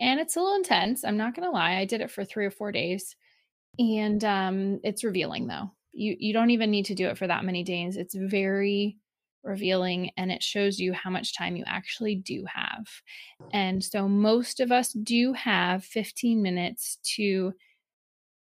and 0.00 0.20
it's 0.20 0.36
a 0.36 0.40
little 0.40 0.56
intense. 0.56 1.04
I'm 1.04 1.16
not 1.16 1.34
going 1.34 1.46
to 1.46 1.52
lie. 1.52 1.76
I 1.76 1.84
did 1.84 2.00
it 2.00 2.10
for 2.10 2.24
3 2.24 2.46
or 2.46 2.50
4 2.50 2.72
days 2.72 3.16
and 3.78 4.24
um 4.24 4.80
it's 4.84 5.04
revealing 5.04 5.46
though. 5.46 5.70
You 5.92 6.16
you 6.18 6.32
don't 6.32 6.50
even 6.50 6.70
need 6.70 6.86
to 6.86 6.94
do 6.94 7.08
it 7.08 7.18
for 7.18 7.26
that 7.26 7.44
many 7.44 7.62
days. 7.62 7.96
It's 7.96 8.14
very 8.14 8.98
revealing 9.44 10.10
and 10.16 10.32
it 10.32 10.42
shows 10.42 10.78
you 10.78 10.92
how 10.92 11.10
much 11.10 11.36
time 11.36 11.56
you 11.56 11.64
actually 11.66 12.16
do 12.16 12.44
have. 12.52 12.86
And 13.52 13.82
so 13.82 14.08
most 14.08 14.60
of 14.60 14.72
us 14.72 14.92
do 14.92 15.32
have 15.34 15.84
15 15.84 16.42
minutes 16.42 16.98
to 17.16 17.54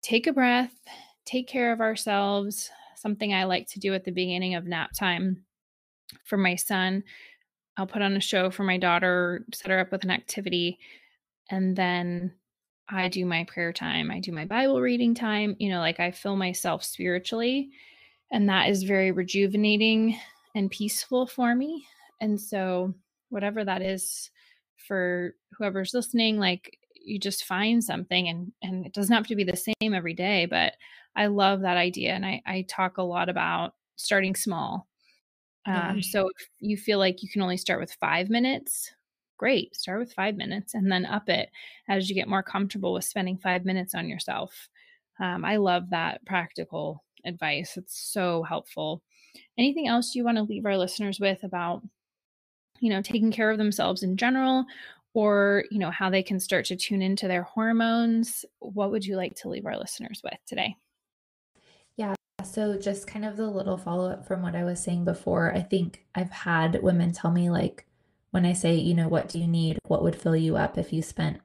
take 0.02 0.28
a 0.28 0.34
breath, 0.34 0.74
take 1.26 1.48
care 1.48 1.72
of 1.72 1.82
ourselves, 1.82 2.72
something 3.02 3.34
I 3.34 3.46
like 3.46 3.68
to 3.70 3.80
do 3.80 3.94
at 3.94 4.04
the 4.04 4.12
beginning 4.12 4.56
of 4.56 4.66
nap 4.66 4.92
time 4.94 5.44
for 6.26 6.38
my 6.38 6.56
son. 6.56 7.04
I'll 7.78 7.88
put 7.88 8.02
on 8.02 8.16
a 8.16 8.22
show 8.22 8.52
for 8.52 8.64
my 8.64 8.78
daughter, 8.78 9.46
set 9.54 9.72
her 9.72 9.80
up 9.80 9.92
with 9.92 10.04
an 10.04 10.12
activity, 10.12 10.78
and 11.50 11.76
then 11.76 12.34
I 12.90 13.08
do 13.08 13.26
my 13.26 13.46
prayer 13.46 13.72
time. 13.72 14.12
I 14.12 14.20
do 14.20 14.32
my 14.32 14.46
Bible 14.46 14.82
reading 14.82 15.16
time. 15.16 15.56
You 15.60 15.70
know, 15.70 15.80
like 15.80 16.00
I 16.00 16.12
fill 16.12 16.36
myself 16.36 16.84
spiritually, 16.84 17.70
and 18.32 18.50
that 18.50 18.70
is 18.70 18.84
very 18.84 19.12
rejuvenating 19.12 20.18
and 20.56 20.70
peaceful 20.70 21.26
for 21.26 21.56
me. 21.56 21.86
And 22.20 22.40
so, 22.40 22.94
whatever 23.30 23.64
that 23.64 23.82
is 23.82 24.30
for 24.76 25.36
whoever's 25.58 25.94
listening, 25.94 26.38
like 26.38 26.78
you 27.04 27.20
just 27.20 27.46
find 27.46 27.84
something 27.84 28.28
and 28.28 28.52
and 28.62 28.86
it 28.86 28.94
doesn't 28.94 29.14
have 29.14 29.28
to 29.28 29.36
be 29.36 29.44
the 29.44 29.58
same 29.58 29.94
every 29.94 30.14
day, 30.14 30.46
but 30.46 30.74
I 31.16 31.28
love 31.28 31.62
that 31.62 31.78
idea. 31.78 32.14
And 32.14 32.26
I, 32.26 32.42
I 32.46 32.66
talk 32.68 32.98
a 32.98 33.04
lot 33.04 33.30
about 33.30 33.74
starting 33.96 34.36
small. 34.36 34.88
Um, 35.66 36.02
So 36.02 36.30
if 36.30 36.50
you 36.60 36.78
feel 36.78 37.00
like 37.00 37.22
you 37.22 37.30
can 37.30 37.42
only 37.42 37.58
start 37.58 37.80
with 37.80 37.94
five 38.00 38.30
minutes, 38.30 38.92
great, 39.38 39.76
start 39.76 40.00
with 40.00 40.14
five 40.14 40.36
minutes 40.36 40.74
and 40.74 40.92
then 40.92 41.06
up 41.06 41.30
it 41.30 41.50
as 41.88 42.10
you 42.10 42.16
get 42.16 42.28
more 42.28 42.44
comfortable 42.44 42.94
with 42.94 43.04
spending 43.04 43.38
five 43.38 43.66
minutes 43.66 43.94
on 43.94 44.10
yourself. 44.10 44.70
Um, 45.20 45.46
I 45.46 45.58
love 45.58 45.90
that 45.90 46.26
practical 46.26 47.04
advice. 47.26 47.78
It's 47.78 48.00
so 48.12 48.44
helpful. 48.44 49.04
Anything 49.58 49.88
else 49.88 50.16
you 50.16 50.24
want 50.24 50.38
to 50.38 50.44
leave 50.44 50.66
our 50.66 50.78
listeners 50.78 51.20
with 51.20 51.44
about, 51.44 51.84
you 52.80 52.90
know, 52.90 53.02
taking 53.02 53.32
care 53.32 53.52
of 53.52 53.58
themselves 53.58 54.02
in 54.02 54.18
general 54.18 54.66
or, 55.14 55.66
you 55.72 55.80
know, 55.80 55.92
how 55.92 56.10
they 56.10 56.24
can 56.24 56.40
start 56.40 56.66
to 56.66 56.76
tune 56.76 57.02
into 57.02 57.28
their 57.28 57.44
hormones? 57.44 58.46
What 58.60 58.92
would 58.92 59.06
you 59.06 59.16
like 59.16 59.36
to 59.38 59.50
leave 59.50 59.66
our 59.66 59.78
listeners 59.78 60.22
with 60.24 60.38
today? 60.46 60.76
Yeah. 61.98 62.16
So, 62.44 62.78
just 62.78 63.08
kind 63.08 63.26
of 63.26 63.38
the 63.38 63.48
little 63.48 63.78
follow 63.78 64.10
up 64.10 64.28
from 64.28 64.42
what 64.42 64.56
I 64.56 64.64
was 64.64 64.82
saying 64.82 65.06
before, 65.06 65.54
I 65.54 65.62
think 65.62 66.06
I've 66.16 66.32
had 66.32 66.82
women 66.82 67.12
tell 67.12 67.32
me, 67.32 67.50
like, 67.50 67.86
when 68.32 68.46
I 68.46 68.54
say, 68.54 68.76
you 68.76 68.94
know, 68.94 69.08
what 69.08 69.30
do 69.30 69.40
you 69.40 69.48
need? 69.48 69.78
What 69.88 70.04
would 70.04 70.16
fill 70.16 70.36
you 70.36 70.58
up 70.58 70.78
if 70.78 70.92
you 70.92 71.02
spent 71.02 71.40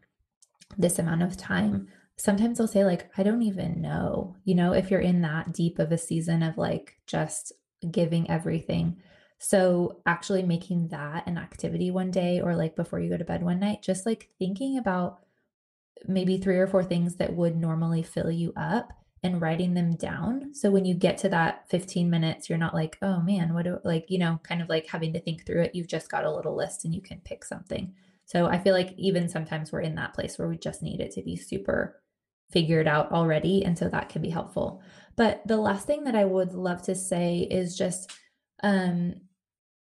this 0.79 0.99
amount 0.99 1.23
of 1.23 1.37
time? 1.37 1.89
Sometimes 2.17 2.59
they'll 2.59 2.67
say, 2.67 2.85
like, 2.85 3.11
I 3.19 3.23
don't 3.23 3.43
even 3.43 3.83
know, 3.83 4.37
you 4.45 4.55
know, 4.55 4.73
if 4.73 4.91
you're 4.91 5.01
in 5.01 5.21
that 5.23 5.53
deep 5.53 5.79
of 5.79 5.93
a 5.93 5.99
season 5.99 6.43
of 6.43 6.57
like 6.57 6.97
just 7.07 7.53
giving 7.91 8.31
everything. 8.31 8.97
So, 9.38 10.01
actually 10.07 10.42
making 10.42 10.88
that 10.88 11.27
an 11.27 11.38
activity 11.38 11.90
one 11.90 12.11
day 12.11 12.40
or 12.40 12.57
like 12.57 12.75
before 12.75 13.01
you 13.01 13.11
go 13.11 13.16
to 13.16 13.25
bed 13.25 13.42
one 13.42 13.61
night, 13.61 13.83
just 13.83 14.07
like 14.07 14.31
thinking 14.38 14.79
about 14.79 15.20
maybe 16.07 16.38
three 16.38 16.59
or 16.59 16.66
four 16.66 16.85
things 16.85 17.16
that 17.16 17.35
would 17.35 17.57
normally 17.57 18.03
fill 18.03 18.31
you 18.31 18.53
up 18.57 18.92
and 19.22 19.40
writing 19.40 19.75
them 19.75 19.96
down. 19.96 20.55
So 20.55 20.70
when 20.70 20.85
you 20.85 20.94
get 20.94 21.18
to 21.18 21.29
that 21.31 21.68
15 21.68 22.09
minutes, 22.09 22.49
you're 22.49 22.59
not 22.59 22.75
like, 22.75 22.96
oh 23.03 23.20
man, 23.20 23.55
what 23.55 23.64
do 23.64 23.79
like, 23.85 24.07
you 24.09 24.18
know, 24.18 24.40
kind 24.42 24.62
of 24.62 24.68
like 24.68 24.87
having 24.87 25.12
to 25.14 25.20
think 25.20 25.44
through 25.44 25.62
it. 25.62 25.75
You've 25.75 25.88
just 25.88 26.11
got 26.11 26.25
a 26.25 26.35
little 26.35 26.57
list 26.57 26.85
and 26.85 26.94
you 26.94 27.01
can 27.01 27.20
pick 27.25 27.44
something. 27.44 27.92
So 28.25 28.46
I 28.46 28.59
feel 28.59 28.75
like 28.75 28.92
even 28.96 29.29
sometimes 29.29 29.72
we're 29.72 29.81
in 29.81 29.94
that 29.96 30.14
place 30.14 30.38
where 30.38 30.49
we 30.49 30.59
just 30.59 30.83
need 30.83 31.01
it 31.01 31.12
to 31.12 31.22
be 31.22 31.37
super 31.37 32.01
figured 32.51 32.87
out 32.87 33.11
already. 33.12 33.64
And 33.64 33.79
so 33.79 33.88
that 33.88 34.09
can 34.09 34.22
be 34.22 34.31
helpful. 34.31 34.83
But 35.16 35.46
the 35.46 35.57
last 35.57 35.87
thing 35.87 36.05
that 36.05 36.14
I 36.14 36.25
would 36.25 36.53
love 36.53 36.83
to 36.83 36.94
say 36.94 37.49
is 37.51 37.77
just 37.77 38.12
um, 38.62 39.14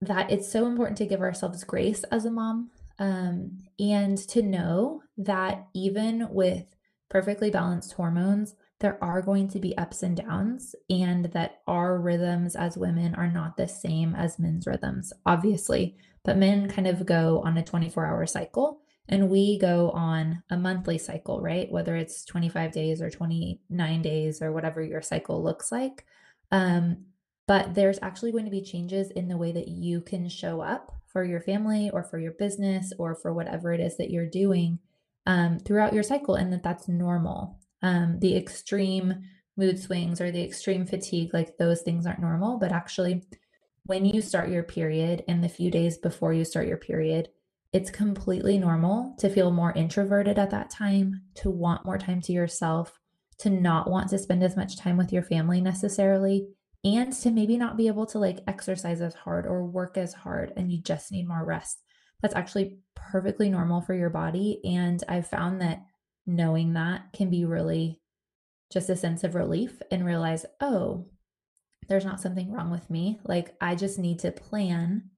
that 0.06 0.32
it's 0.32 0.52
so 0.52 0.66
important 0.66 0.98
to 0.98 1.06
give 1.06 1.22
ourselves 1.22 1.64
grace 1.64 2.04
as 2.06 2.26
a 2.26 2.32
mom 2.32 2.72
um, 3.00 3.58
and 3.80 4.18
to 4.30 4.42
know 4.42 5.02
that 5.18 5.68
even 5.74 6.28
with 6.32 6.66
perfectly 7.10 7.50
balanced 7.50 7.94
hormones, 7.94 8.56
there 8.80 9.02
are 9.04 9.22
going 9.22 9.48
to 9.50 9.60
be 9.60 9.78
ups 9.78 10.04
and 10.04 10.18
downs, 10.18 10.76
and 10.90 11.26
that 11.26 11.62
our 11.66 11.98
rhythms 11.98 12.56
as 12.56 12.78
women 12.78 13.16
are 13.16 13.32
not 13.32 13.56
the 13.56 13.68
same 13.68 14.14
as 14.16 14.38
men's 14.38 14.68
rhythms, 14.68 15.14
obviously. 15.26 15.96
But 16.24 16.38
men 16.38 16.70
kind 16.70 16.88
of 16.88 17.06
go 17.06 17.42
on 17.46 17.58
a 17.58 17.64
24 17.64 18.06
hour 18.06 18.26
cycle, 18.26 18.82
and 19.08 19.30
we 19.30 19.58
go 19.60 19.92
on 19.92 20.44
a 20.50 20.58
monthly 20.58 20.98
cycle, 20.98 21.42
right? 21.42 21.72
Whether 21.72 21.96
it's 21.96 22.26
25 22.26 22.72
days 22.72 23.02
or 23.02 23.10
29 23.10 24.02
days 24.02 24.42
or 24.42 24.52
whatever 24.52 24.84
your 24.84 25.02
cycle 25.02 25.42
looks 25.44 25.72
like. 25.72 26.06
Um, 26.52 27.06
but 27.48 27.74
there's 27.74 28.00
actually 28.02 28.32
going 28.32 28.46
to 28.46 28.52
be 28.52 28.62
changes 28.62 29.12
in 29.12 29.28
the 29.28 29.38
way 29.38 29.52
that 29.52 29.68
you 29.68 30.02
can 30.02 30.28
show 30.30 30.62
up 30.62 30.92
for 31.06 31.24
your 31.24 31.42
family 31.42 31.90
or 31.92 32.04
for 32.04 32.20
your 32.20 32.34
business 32.34 32.92
or 32.98 33.16
for 33.16 33.34
whatever 33.34 33.74
it 33.74 33.80
is 33.80 33.98
that 33.98 34.10
you're 34.10 34.30
doing 34.30 34.80
um, 35.26 35.60
throughout 35.60 35.94
your 35.94 36.04
cycle, 36.04 36.36
and 36.36 36.52
that 36.54 36.64
that's 36.64 36.88
normal 36.88 37.60
um, 37.86 38.20
the 38.20 38.36
extreme 38.36 39.14
mood 39.58 39.80
swings 39.80 40.20
or 40.20 40.32
the 40.32 40.44
extreme 40.44 40.86
fatigue, 40.86 41.34
like 41.34 41.58
those 41.58 41.82
things 41.82 42.06
aren't 42.06 42.20
normal. 42.20 42.58
But 42.58 42.72
actually, 42.72 43.24
when 43.84 44.06
you 44.06 44.22
start 44.22 44.50
your 44.50 44.64
period 44.64 45.24
and 45.28 45.44
the 45.44 45.50
few 45.50 45.70
days 45.70 45.98
before 45.98 46.34
you 46.34 46.44
start 46.46 46.68
your 46.68 46.78
period, 46.78 47.30
it's 47.72 47.92
completely 47.92 48.58
normal 48.58 49.16
to 49.20 49.30
feel 49.30 49.52
more 49.52 49.72
introverted 49.74 50.40
at 50.40 50.50
that 50.50 50.72
time, 50.72 51.22
to 51.36 51.50
want 51.50 51.86
more 51.86 51.98
time 51.98 52.22
to 52.22 52.34
yourself, 52.34 53.00
to 53.40 53.50
not 53.50 53.90
want 53.90 54.10
to 54.10 54.18
spend 54.18 54.44
as 54.44 54.56
much 54.56 54.78
time 54.78 54.98
with 54.98 55.14
your 55.14 55.24
family 55.24 55.62
necessarily, 55.62 56.48
and 56.86 57.12
to 57.12 57.32
maybe 57.32 57.58
not 57.58 57.76
be 57.76 57.88
able 57.88 58.06
to 58.06 58.20
like 58.20 58.44
exercise 58.48 59.02
as 59.02 59.16
hard 59.16 59.48
or 59.48 59.66
work 59.66 59.98
as 59.98 60.14
hard 60.14 60.54
and 60.56 60.72
you 60.72 60.80
just 60.80 61.12
need 61.12 61.28
more 61.28 61.44
rest. 61.44 61.82
That's 62.22 62.36
actually 62.36 62.78
perfectly 62.96 63.50
normal 63.50 63.82
for 63.82 63.96
your 63.96 64.12
body. 64.12 64.62
And 64.64 65.04
I've 65.10 65.28
found 65.28 65.62
that 65.62 65.84
knowing 66.28 66.74
that 66.74 67.12
can 67.12 67.30
be 67.32 67.44
really 67.44 68.00
just 68.72 68.90
a 68.90 68.96
sense 68.96 69.24
of 69.24 69.36
relief 69.36 69.82
and 69.92 70.06
realize, 70.06 70.46
oh, 70.62 71.08
there's 71.88 72.06
not 72.06 72.22
something 72.22 72.52
wrong 72.52 72.72
with 72.72 72.90
me. 72.90 73.20
Like, 73.24 73.56
I 73.62 73.76
just 73.76 74.00
need 74.00 74.20
to 74.20 74.32
plan 74.32 75.10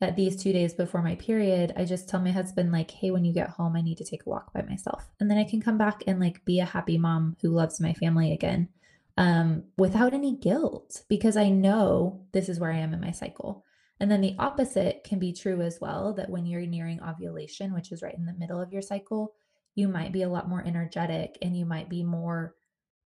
that 0.00 0.16
these 0.16 0.42
two 0.42 0.52
days 0.52 0.72
before 0.72 1.02
my 1.02 1.14
period, 1.14 1.72
I 1.76 1.84
just 1.84 2.08
tell 2.08 2.20
my 2.20 2.30
husband, 2.30 2.72
like, 2.72 2.90
hey, 2.90 3.10
when 3.10 3.24
you 3.24 3.34
get 3.34 3.50
home, 3.50 3.76
I 3.76 3.82
need 3.82 3.98
to 3.98 4.04
take 4.04 4.24
a 4.26 4.30
walk 4.30 4.52
by 4.52 4.62
myself. 4.62 5.06
And 5.20 5.30
then 5.30 5.38
I 5.38 5.44
can 5.44 5.60
come 5.60 5.78
back 5.78 6.02
and 6.06 6.20
like 6.20 6.44
be 6.44 6.60
a 6.60 6.64
happy 6.64 6.96
mom 6.96 7.36
who 7.42 7.50
loves 7.50 7.80
my 7.80 7.92
family 7.94 8.32
again 8.32 8.68
um, 9.16 9.64
without 9.78 10.12
any 10.12 10.36
guilt 10.36 11.02
because 11.08 11.36
I 11.36 11.48
know 11.48 12.26
this 12.32 12.48
is 12.48 12.60
where 12.60 12.72
I 12.72 12.78
am 12.78 12.92
in 12.92 13.00
my 13.00 13.12
cycle. 13.12 13.64
And 13.98 14.10
then 14.10 14.20
the 14.20 14.36
opposite 14.38 15.04
can 15.04 15.18
be 15.18 15.32
true 15.32 15.62
as 15.62 15.78
well 15.80 16.12
that 16.14 16.28
when 16.28 16.44
you're 16.44 16.66
nearing 16.66 17.02
ovulation, 17.02 17.72
which 17.72 17.92
is 17.92 18.02
right 18.02 18.16
in 18.16 18.26
the 18.26 18.34
middle 18.34 18.60
of 18.60 18.72
your 18.72 18.82
cycle, 18.82 19.32
you 19.74 19.88
might 19.88 20.12
be 20.12 20.22
a 20.22 20.28
lot 20.28 20.48
more 20.48 20.62
energetic 20.66 21.38
and 21.40 21.56
you 21.56 21.64
might 21.64 21.88
be 21.88 22.02
more 22.02 22.54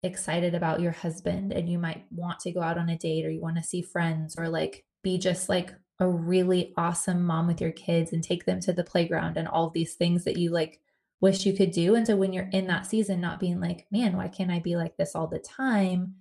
excited 0.02 0.54
about 0.54 0.80
your 0.80 0.92
husband 0.92 1.52
and 1.52 1.68
you 1.68 1.78
might 1.78 2.04
want 2.10 2.40
to 2.40 2.52
go 2.52 2.60
out 2.60 2.78
on 2.78 2.88
a 2.88 2.96
date 2.96 3.24
or 3.24 3.30
you 3.30 3.40
want 3.40 3.56
to 3.56 3.62
see 3.62 3.82
friends 3.82 4.34
or 4.36 4.48
like 4.48 4.84
be 5.02 5.18
just 5.18 5.48
like 5.48 5.74
a 6.00 6.08
really 6.08 6.72
awesome 6.76 7.22
mom 7.22 7.46
with 7.46 7.60
your 7.60 7.72
kids 7.72 8.12
and 8.12 8.24
take 8.24 8.46
them 8.46 8.58
to 8.60 8.72
the 8.72 8.82
playground 8.82 9.36
and 9.36 9.46
all 9.46 9.70
these 9.70 9.94
things 9.94 10.24
that 10.24 10.38
you 10.38 10.50
like 10.50 10.80
wish 11.20 11.44
you 11.44 11.52
could 11.52 11.70
do. 11.70 11.94
And 11.94 12.06
so 12.06 12.16
when 12.16 12.32
you're 12.32 12.48
in 12.52 12.66
that 12.68 12.86
season, 12.86 13.20
not 13.20 13.40
being 13.40 13.60
like, 13.60 13.86
man, 13.90 14.16
why 14.16 14.28
can't 14.28 14.50
I 14.50 14.58
be 14.58 14.76
like 14.76 14.96
this 14.96 15.14
all 15.14 15.26
the 15.26 15.38
time? 15.38 16.14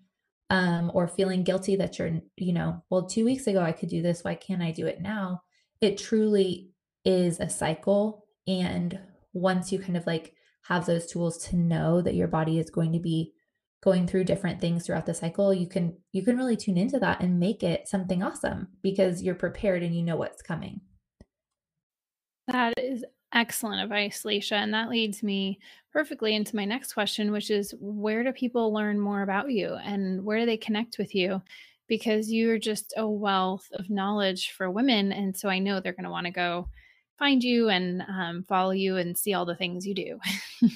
Um, 0.49 0.91
or 0.95 1.07
feeling 1.07 1.43
guilty 1.43 1.75
that 1.75 1.99
you're, 1.99 2.21
you 2.35 2.53
know, 2.53 2.83
well, 2.89 3.05
two 3.05 3.23
weeks 3.23 3.45
ago 3.47 3.61
I 3.61 3.71
could 3.71 3.89
do 3.89 4.01
this. 4.01 4.23
Why 4.23 4.35
can't 4.35 4.63
I 4.63 4.71
do 4.71 4.87
it 4.87 4.99
now? 4.99 5.43
It 5.79 5.97
truly 5.97 6.71
is 7.05 7.39
a 7.39 7.49
cycle. 7.49 8.25
And 8.47 8.99
once 9.33 9.71
you 9.71 9.79
kind 9.79 9.95
of 9.95 10.07
like 10.07 10.33
have 10.63 10.85
those 10.85 11.07
tools 11.07 11.37
to 11.45 11.55
know 11.55 12.01
that 12.01 12.15
your 12.15 12.27
body 12.27 12.59
is 12.59 12.69
going 12.69 12.93
to 12.93 12.99
be 12.99 13.33
going 13.81 14.05
through 14.05 14.25
different 14.25 14.59
things 14.59 14.85
throughout 14.85 15.05
the 15.05 15.13
cycle 15.13 15.53
you 15.53 15.67
can 15.67 15.95
you 16.11 16.23
can 16.23 16.37
really 16.37 16.57
tune 16.57 16.77
into 16.77 16.99
that 16.99 17.21
and 17.21 17.39
make 17.39 17.63
it 17.63 17.87
something 17.87 18.21
awesome 18.21 18.67
because 18.83 19.23
you're 19.23 19.35
prepared 19.35 19.81
and 19.83 19.95
you 19.95 20.03
know 20.03 20.17
what's 20.17 20.41
coming 20.41 20.81
that 22.47 22.73
is 22.77 23.05
excellent 23.33 23.81
advice 23.81 24.23
leisha 24.23 24.53
and 24.53 24.73
that 24.73 24.89
leads 24.89 25.21
me 25.21 25.59
perfectly 25.93 26.35
into 26.35 26.55
my 26.55 26.65
next 26.65 26.93
question 26.93 27.31
which 27.31 27.51
is 27.51 27.73
where 27.79 28.23
do 28.23 28.31
people 28.31 28.73
learn 28.73 28.99
more 28.99 29.21
about 29.21 29.51
you 29.51 29.73
and 29.83 30.23
where 30.23 30.39
do 30.39 30.45
they 30.45 30.57
connect 30.57 30.97
with 30.97 31.13
you? 31.13 31.41
Because 31.87 32.31
you're 32.31 32.59
just 32.59 32.93
a 32.97 33.07
wealth 33.07 33.67
of 33.73 33.89
knowledge 33.89 34.51
for 34.51 34.69
women 34.71 35.11
and 35.11 35.35
so 35.35 35.49
i 35.49 35.59
know 35.59 35.79
they're 35.79 35.93
going 35.93 36.03
to 36.03 36.09
want 36.09 36.25
to 36.25 36.31
go 36.31 36.67
find 37.17 37.43
you 37.43 37.69
and 37.69 38.01
um, 38.03 38.43
follow 38.47 38.71
you 38.71 38.97
and 38.97 39.17
see 39.17 39.33
all 39.33 39.45
the 39.45 39.55
things 39.55 39.85
you 39.85 39.93
do. 39.93 40.19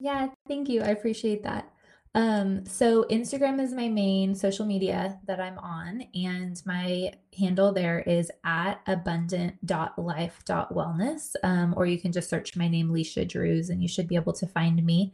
Yeah 0.00 0.28
thank 0.48 0.68
you 0.68 0.82
i 0.82 0.88
appreciate 0.88 1.42
that 1.44 1.72
um, 2.14 2.64
so 2.64 3.04
Instagram 3.10 3.60
is 3.60 3.72
my 3.72 3.88
main 3.88 4.36
social 4.36 4.64
media 4.64 5.18
that 5.26 5.40
I'm 5.40 5.58
on, 5.58 6.04
and 6.14 6.62
my 6.64 7.12
handle 7.36 7.72
there 7.72 7.98
is 8.00 8.30
at 8.44 8.80
abundant.life.wellness. 8.86 11.34
Um, 11.42 11.74
or 11.76 11.86
you 11.86 11.98
can 11.98 12.12
just 12.12 12.30
search 12.30 12.56
my 12.56 12.68
name, 12.68 12.90
Leisha 12.90 13.28
Drews, 13.28 13.70
and 13.70 13.82
you 13.82 13.88
should 13.88 14.06
be 14.06 14.14
able 14.14 14.32
to 14.34 14.46
find 14.46 14.84
me. 14.84 15.12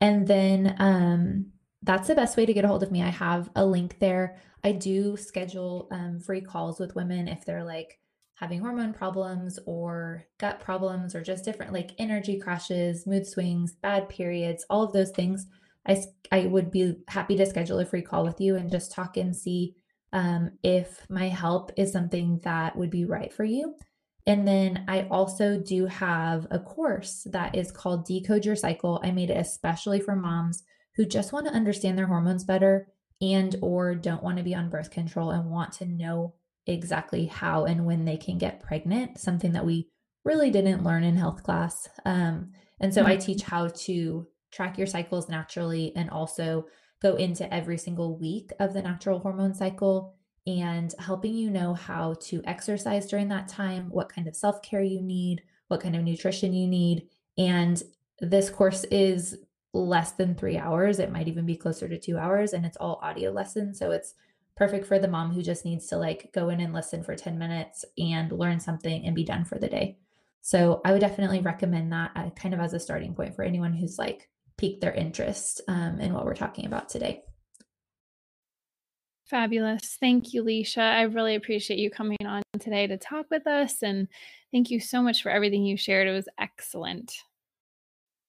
And 0.00 0.24
then 0.26 0.76
um, 0.78 1.46
that's 1.82 2.06
the 2.06 2.14
best 2.14 2.36
way 2.36 2.46
to 2.46 2.54
get 2.54 2.64
a 2.64 2.68
hold 2.68 2.84
of 2.84 2.92
me. 2.92 3.02
I 3.02 3.08
have 3.08 3.50
a 3.56 3.66
link 3.66 3.98
there. 3.98 4.36
I 4.62 4.70
do 4.72 5.16
schedule 5.16 5.88
um, 5.90 6.20
free 6.20 6.40
calls 6.40 6.78
with 6.78 6.94
women 6.94 7.26
if 7.26 7.44
they're 7.44 7.64
like 7.64 7.98
having 8.34 8.60
hormone 8.60 8.92
problems 8.92 9.58
or 9.66 10.24
gut 10.38 10.60
problems 10.60 11.14
or 11.14 11.22
just 11.22 11.44
different 11.44 11.72
like 11.72 11.92
energy 11.98 12.38
crashes, 12.38 13.06
mood 13.06 13.26
swings, 13.26 13.72
bad 13.72 14.08
periods, 14.08 14.64
all 14.70 14.84
of 14.84 14.92
those 14.92 15.10
things. 15.10 15.46
I, 15.86 16.02
I 16.32 16.46
would 16.46 16.70
be 16.70 16.96
happy 17.08 17.36
to 17.36 17.46
schedule 17.46 17.78
a 17.78 17.86
free 17.86 18.02
call 18.02 18.24
with 18.24 18.40
you 18.40 18.56
and 18.56 18.70
just 18.70 18.92
talk 18.92 19.16
and 19.16 19.34
see 19.34 19.76
um, 20.12 20.52
if 20.62 21.06
my 21.08 21.28
help 21.28 21.72
is 21.76 21.92
something 21.92 22.40
that 22.44 22.76
would 22.76 22.90
be 22.90 23.04
right 23.04 23.32
for 23.32 23.44
you. 23.44 23.74
And 24.26 24.46
then 24.46 24.84
I 24.88 25.02
also 25.02 25.58
do 25.58 25.86
have 25.86 26.46
a 26.50 26.58
course 26.58 27.26
that 27.30 27.54
is 27.54 27.70
called 27.70 28.06
Decode 28.06 28.44
Your 28.44 28.56
Cycle. 28.56 29.00
I 29.04 29.12
made 29.12 29.30
it 29.30 29.36
especially 29.36 30.00
for 30.00 30.16
moms 30.16 30.64
who 30.96 31.04
just 31.04 31.32
want 31.32 31.46
to 31.46 31.52
understand 31.52 31.96
their 31.96 32.06
hormones 32.06 32.44
better 32.44 32.88
and 33.20 33.54
or 33.62 33.94
don't 33.94 34.22
want 34.22 34.38
to 34.38 34.42
be 34.42 34.54
on 34.54 34.68
birth 34.68 34.90
control 34.90 35.30
and 35.30 35.50
want 35.50 35.72
to 35.74 35.86
know 35.86 36.34
exactly 36.66 37.26
how 37.26 37.64
and 37.64 37.86
when 37.86 38.04
they 38.04 38.16
can 38.16 38.38
get 38.38 38.62
pregnant, 38.62 39.18
something 39.18 39.52
that 39.52 39.64
we 39.64 39.88
really 40.24 40.50
didn't 40.50 40.82
learn 40.82 41.04
in 41.04 41.16
health 41.16 41.42
class. 41.44 41.88
Um, 42.04 42.50
and 42.80 42.92
so 42.92 43.02
mm-hmm. 43.02 43.12
I 43.12 43.16
teach 43.16 43.42
how 43.42 43.68
to 43.68 44.26
track 44.50 44.78
your 44.78 44.86
cycles 44.86 45.28
naturally 45.28 45.92
and 45.96 46.10
also 46.10 46.66
go 47.02 47.16
into 47.16 47.52
every 47.52 47.78
single 47.78 48.16
week 48.18 48.50
of 48.58 48.72
the 48.72 48.82
natural 48.82 49.18
hormone 49.18 49.54
cycle 49.54 50.14
and 50.46 50.94
helping 50.98 51.34
you 51.34 51.50
know 51.50 51.74
how 51.74 52.14
to 52.20 52.40
exercise 52.44 53.06
during 53.06 53.28
that 53.28 53.48
time, 53.48 53.88
what 53.90 54.08
kind 54.08 54.28
of 54.28 54.36
self 54.36 54.62
care 54.62 54.82
you 54.82 55.02
need, 55.02 55.42
what 55.68 55.80
kind 55.80 55.96
of 55.96 56.02
nutrition 56.02 56.52
you 56.52 56.68
need. 56.68 57.08
And 57.36 57.82
this 58.20 58.48
course 58.48 58.84
is 58.84 59.36
less 59.74 60.12
than 60.12 60.34
three 60.34 60.56
hours. 60.56 60.98
It 60.98 61.12
might 61.12 61.28
even 61.28 61.46
be 61.46 61.56
closer 61.56 61.88
to 61.88 61.98
two 61.98 62.16
hours, 62.16 62.52
and 62.52 62.64
it's 62.64 62.76
all 62.76 63.00
audio 63.02 63.30
lessons. 63.30 63.78
So 63.78 63.90
it's 63.90 64.14
perfect 64.56 64.86
for 64.86 64.98
the 64.98 65.08
mom 65.08 65.32
who 65.32 65.42
just 65.42 65.64
needs 65.64 65.86
to 65.88 65.98
like 65.98 66.30
go 66.32 66.48
in 66.48 66.60
and 66.60 66.72
listen 66.72 67.02
for 67.02 67.14
10 67.14 67.38
minutes 67.38 67.84
and 67.98 68.32
learn 68.32 68.58
something 68.58 69.04
and 69.04 69.14
be 69.14 69.24
done 69.24 69.44
for 69.44 69.58
the 69.58 69.68
day. 69.68 69.98
So 70.40 70.80
I 70.84 70.92
would 70.92 71.00
definitely 71.00 71.40
recommend 71.40 71.92
that 71.92 72.12
uh, 72.14 72.30
kind 72.30 72.54
of 72.54 72.60
as 72.60 72.72
a 72.72 72.80
starting 72.80 73.14
point 73.14 73.34
for 73.34 73.42
anyone 73.42 73.74
who's 73.74 73.98
like 73.98 74.30
pique 74.58 74.80
their 74.80 74.92
interest 74.92 75.60
um, 75.68 76.00
in 76.00 76.12
what 76.12 76.24
we're 76.24 76.34
talking 76.34 76.66
about 76.66 76.88
today. 76.88 77.22
Fabulous. 79.26 79.96
Thank 79.98 80.32
you, 80.32 80.44
Leisha. 80.44 80.78
I 80.78 81.02
really 81.02 81.34
appreciate 81.34 81.80
you 81.80 81.90
coming 81.90 82.18
on 82.24 82.42
today 82.60 82.86
to 82.86 82.96
talk 82.96 83.26
with 83.30 83.46
us. 83.46 83.82
And 83.82 84.06
thank 84.52 84.70
you 84.70 84.78
so 84.78 85.02
much 85.02 85.22
for 85.22 85.30
everything 85.30 85.64
you 85.64 85.76
shared. 85.76 86.06
It 86.06 86.12
was 86.12 86.28
excellent. 86.38 87.12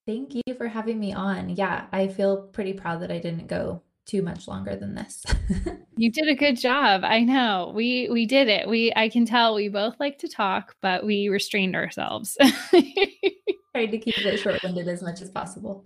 Thank 0.08 0.34
you 0.34 0.56
for 0.56 0.68
having 0.68 1.00
me 1.00 1.14
on. 1.14 1.50
Yeah, 1.50 1.86
I 1.92 2.08
feel 2.08 2.44
pretty 2.48 2.74
proud 2.74 3.02
that 3.02 3.12
I 3.12 3.20
didn't 3.20 3.48
go 3.48 3.84
too 4.08 4.24
much 4.24 4.48
longer 4.48 4.76
than 4.76 4.96
this. 4.96 5.24
you 5.98 6.12
did 6.12 6.30
a 6.30 6.34
good 6.34 6.58
job. 6.58 7.02
I 7.04 7.20
know. 7.24 7.74
We 7.76 8.10
we 8.10 8.26
did 8.26 8.48
it. 8.48 8.68
We 8.68 8.94
I 8.96 9.10
can 9.10 9.26
tell 9.26 9.54
we 9.54 9.68
both 9.68 10.00
like 10.00 10.18
to 10.20 10.30
talk, 10.30 10.76
but 10.82 11.06
we 11.06 11.28
restrained 11.28 11.76
ourselves. 11.76 12.38
Tried 12.72 13.92
to 13.92 13.98
keep 13.98 14.18
it 14.18 14.38
short-winded 14.40 14.88
as 14.88 15.04
much 15.04 15.22
as 15.22 15.30
possible. 15.30 15.86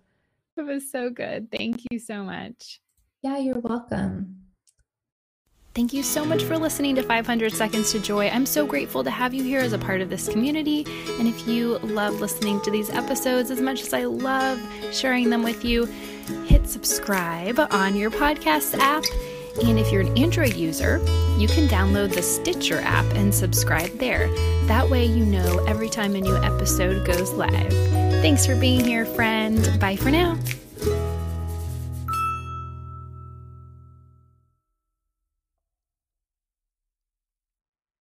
It 0.58 0.64
was 0.64 0.92
so 0.92 1.10
good. 1.10 1.50
Thank 1.52 1.82
you 1.90 2.00
so 2.00 2.24
much. 2.24 2.82
Yeah, 3.22 3.38
you're 3.38 3.60
welcome. 3.60 4.42
Thank 5.74 5.94
you 5.94 6.04
so 6.04 6.26
much 6.26 6.44
for 6.44 6.58
listening 6.58 6.96
to 6.96 7.04
500 7.04 7.54
Seconds 7.54 7.94
to 7.94 8.00
Joy. 8.00 8.28
I'm 8.28 8.46
so 8.46 8.66
grateful 8.66 9.06
to 9.06 9.10
have 9.10 9.34
you 9.34 9.42
here 9.42 9.62
as 9.62 9.72
a 9.72 9.78
part 9.78 10.02
of 10.02 10.10
this 10.10 10.28
community. 10.28 10.86
And 11.18 11.30
if 11.30 11.48
you 11.48 11.78
love 11.78 12.20
listening 12.20 12.60
to 12.62 12.72
these 12.72 12.90
episodes 12.90 13.52
as 13.52 13.62
much 13.62 13.82
as 13.82 13.94
I 13.94 14.04
love 14.04 14.62
sharing 14.92 15.30
them 15.30 15.44
with 15.44 15.64
you, 15.64 15.86
hit 16.46 16.68
subscribe 16.68 17.58
on 17.72 17.96
your 17.96 18.12
podcast 18.12 18.78
app. 18.80 19.06
And 19.64 19.78
if 19.80 19.92
you're 19.92 20.02
an 20.02 20.18
Android 20.18 20.56
user, 20.56 20.98
you 21.38 21.48
can 21.48 21.68
download 21.68 22.14
the 22.14 22.22
Stitcher 22.22 22.80
app 22.82 23.06
and 23.14 23.34
subscribe 23.34 23.92
there. 23.98 24.28
That 24.68 24.90
way, 24.90 25.06
you 25.06 25.26
know 25.26 25.64
every 25.66 25.90
time 25.90 26.16
a 26.16 26.22
new 26.22 26.38
episode 26.38 27.06
goes 27.06 27.32
live. 27.34 27.72
Thanks 28.22 28.46
for 28.46 28.56
being 28.56 28.84
here, 28.84 29.06
friend. 29.06 29.80
Bye 29.80 29.96
for 29.96 30.12
now. 30.12 30.38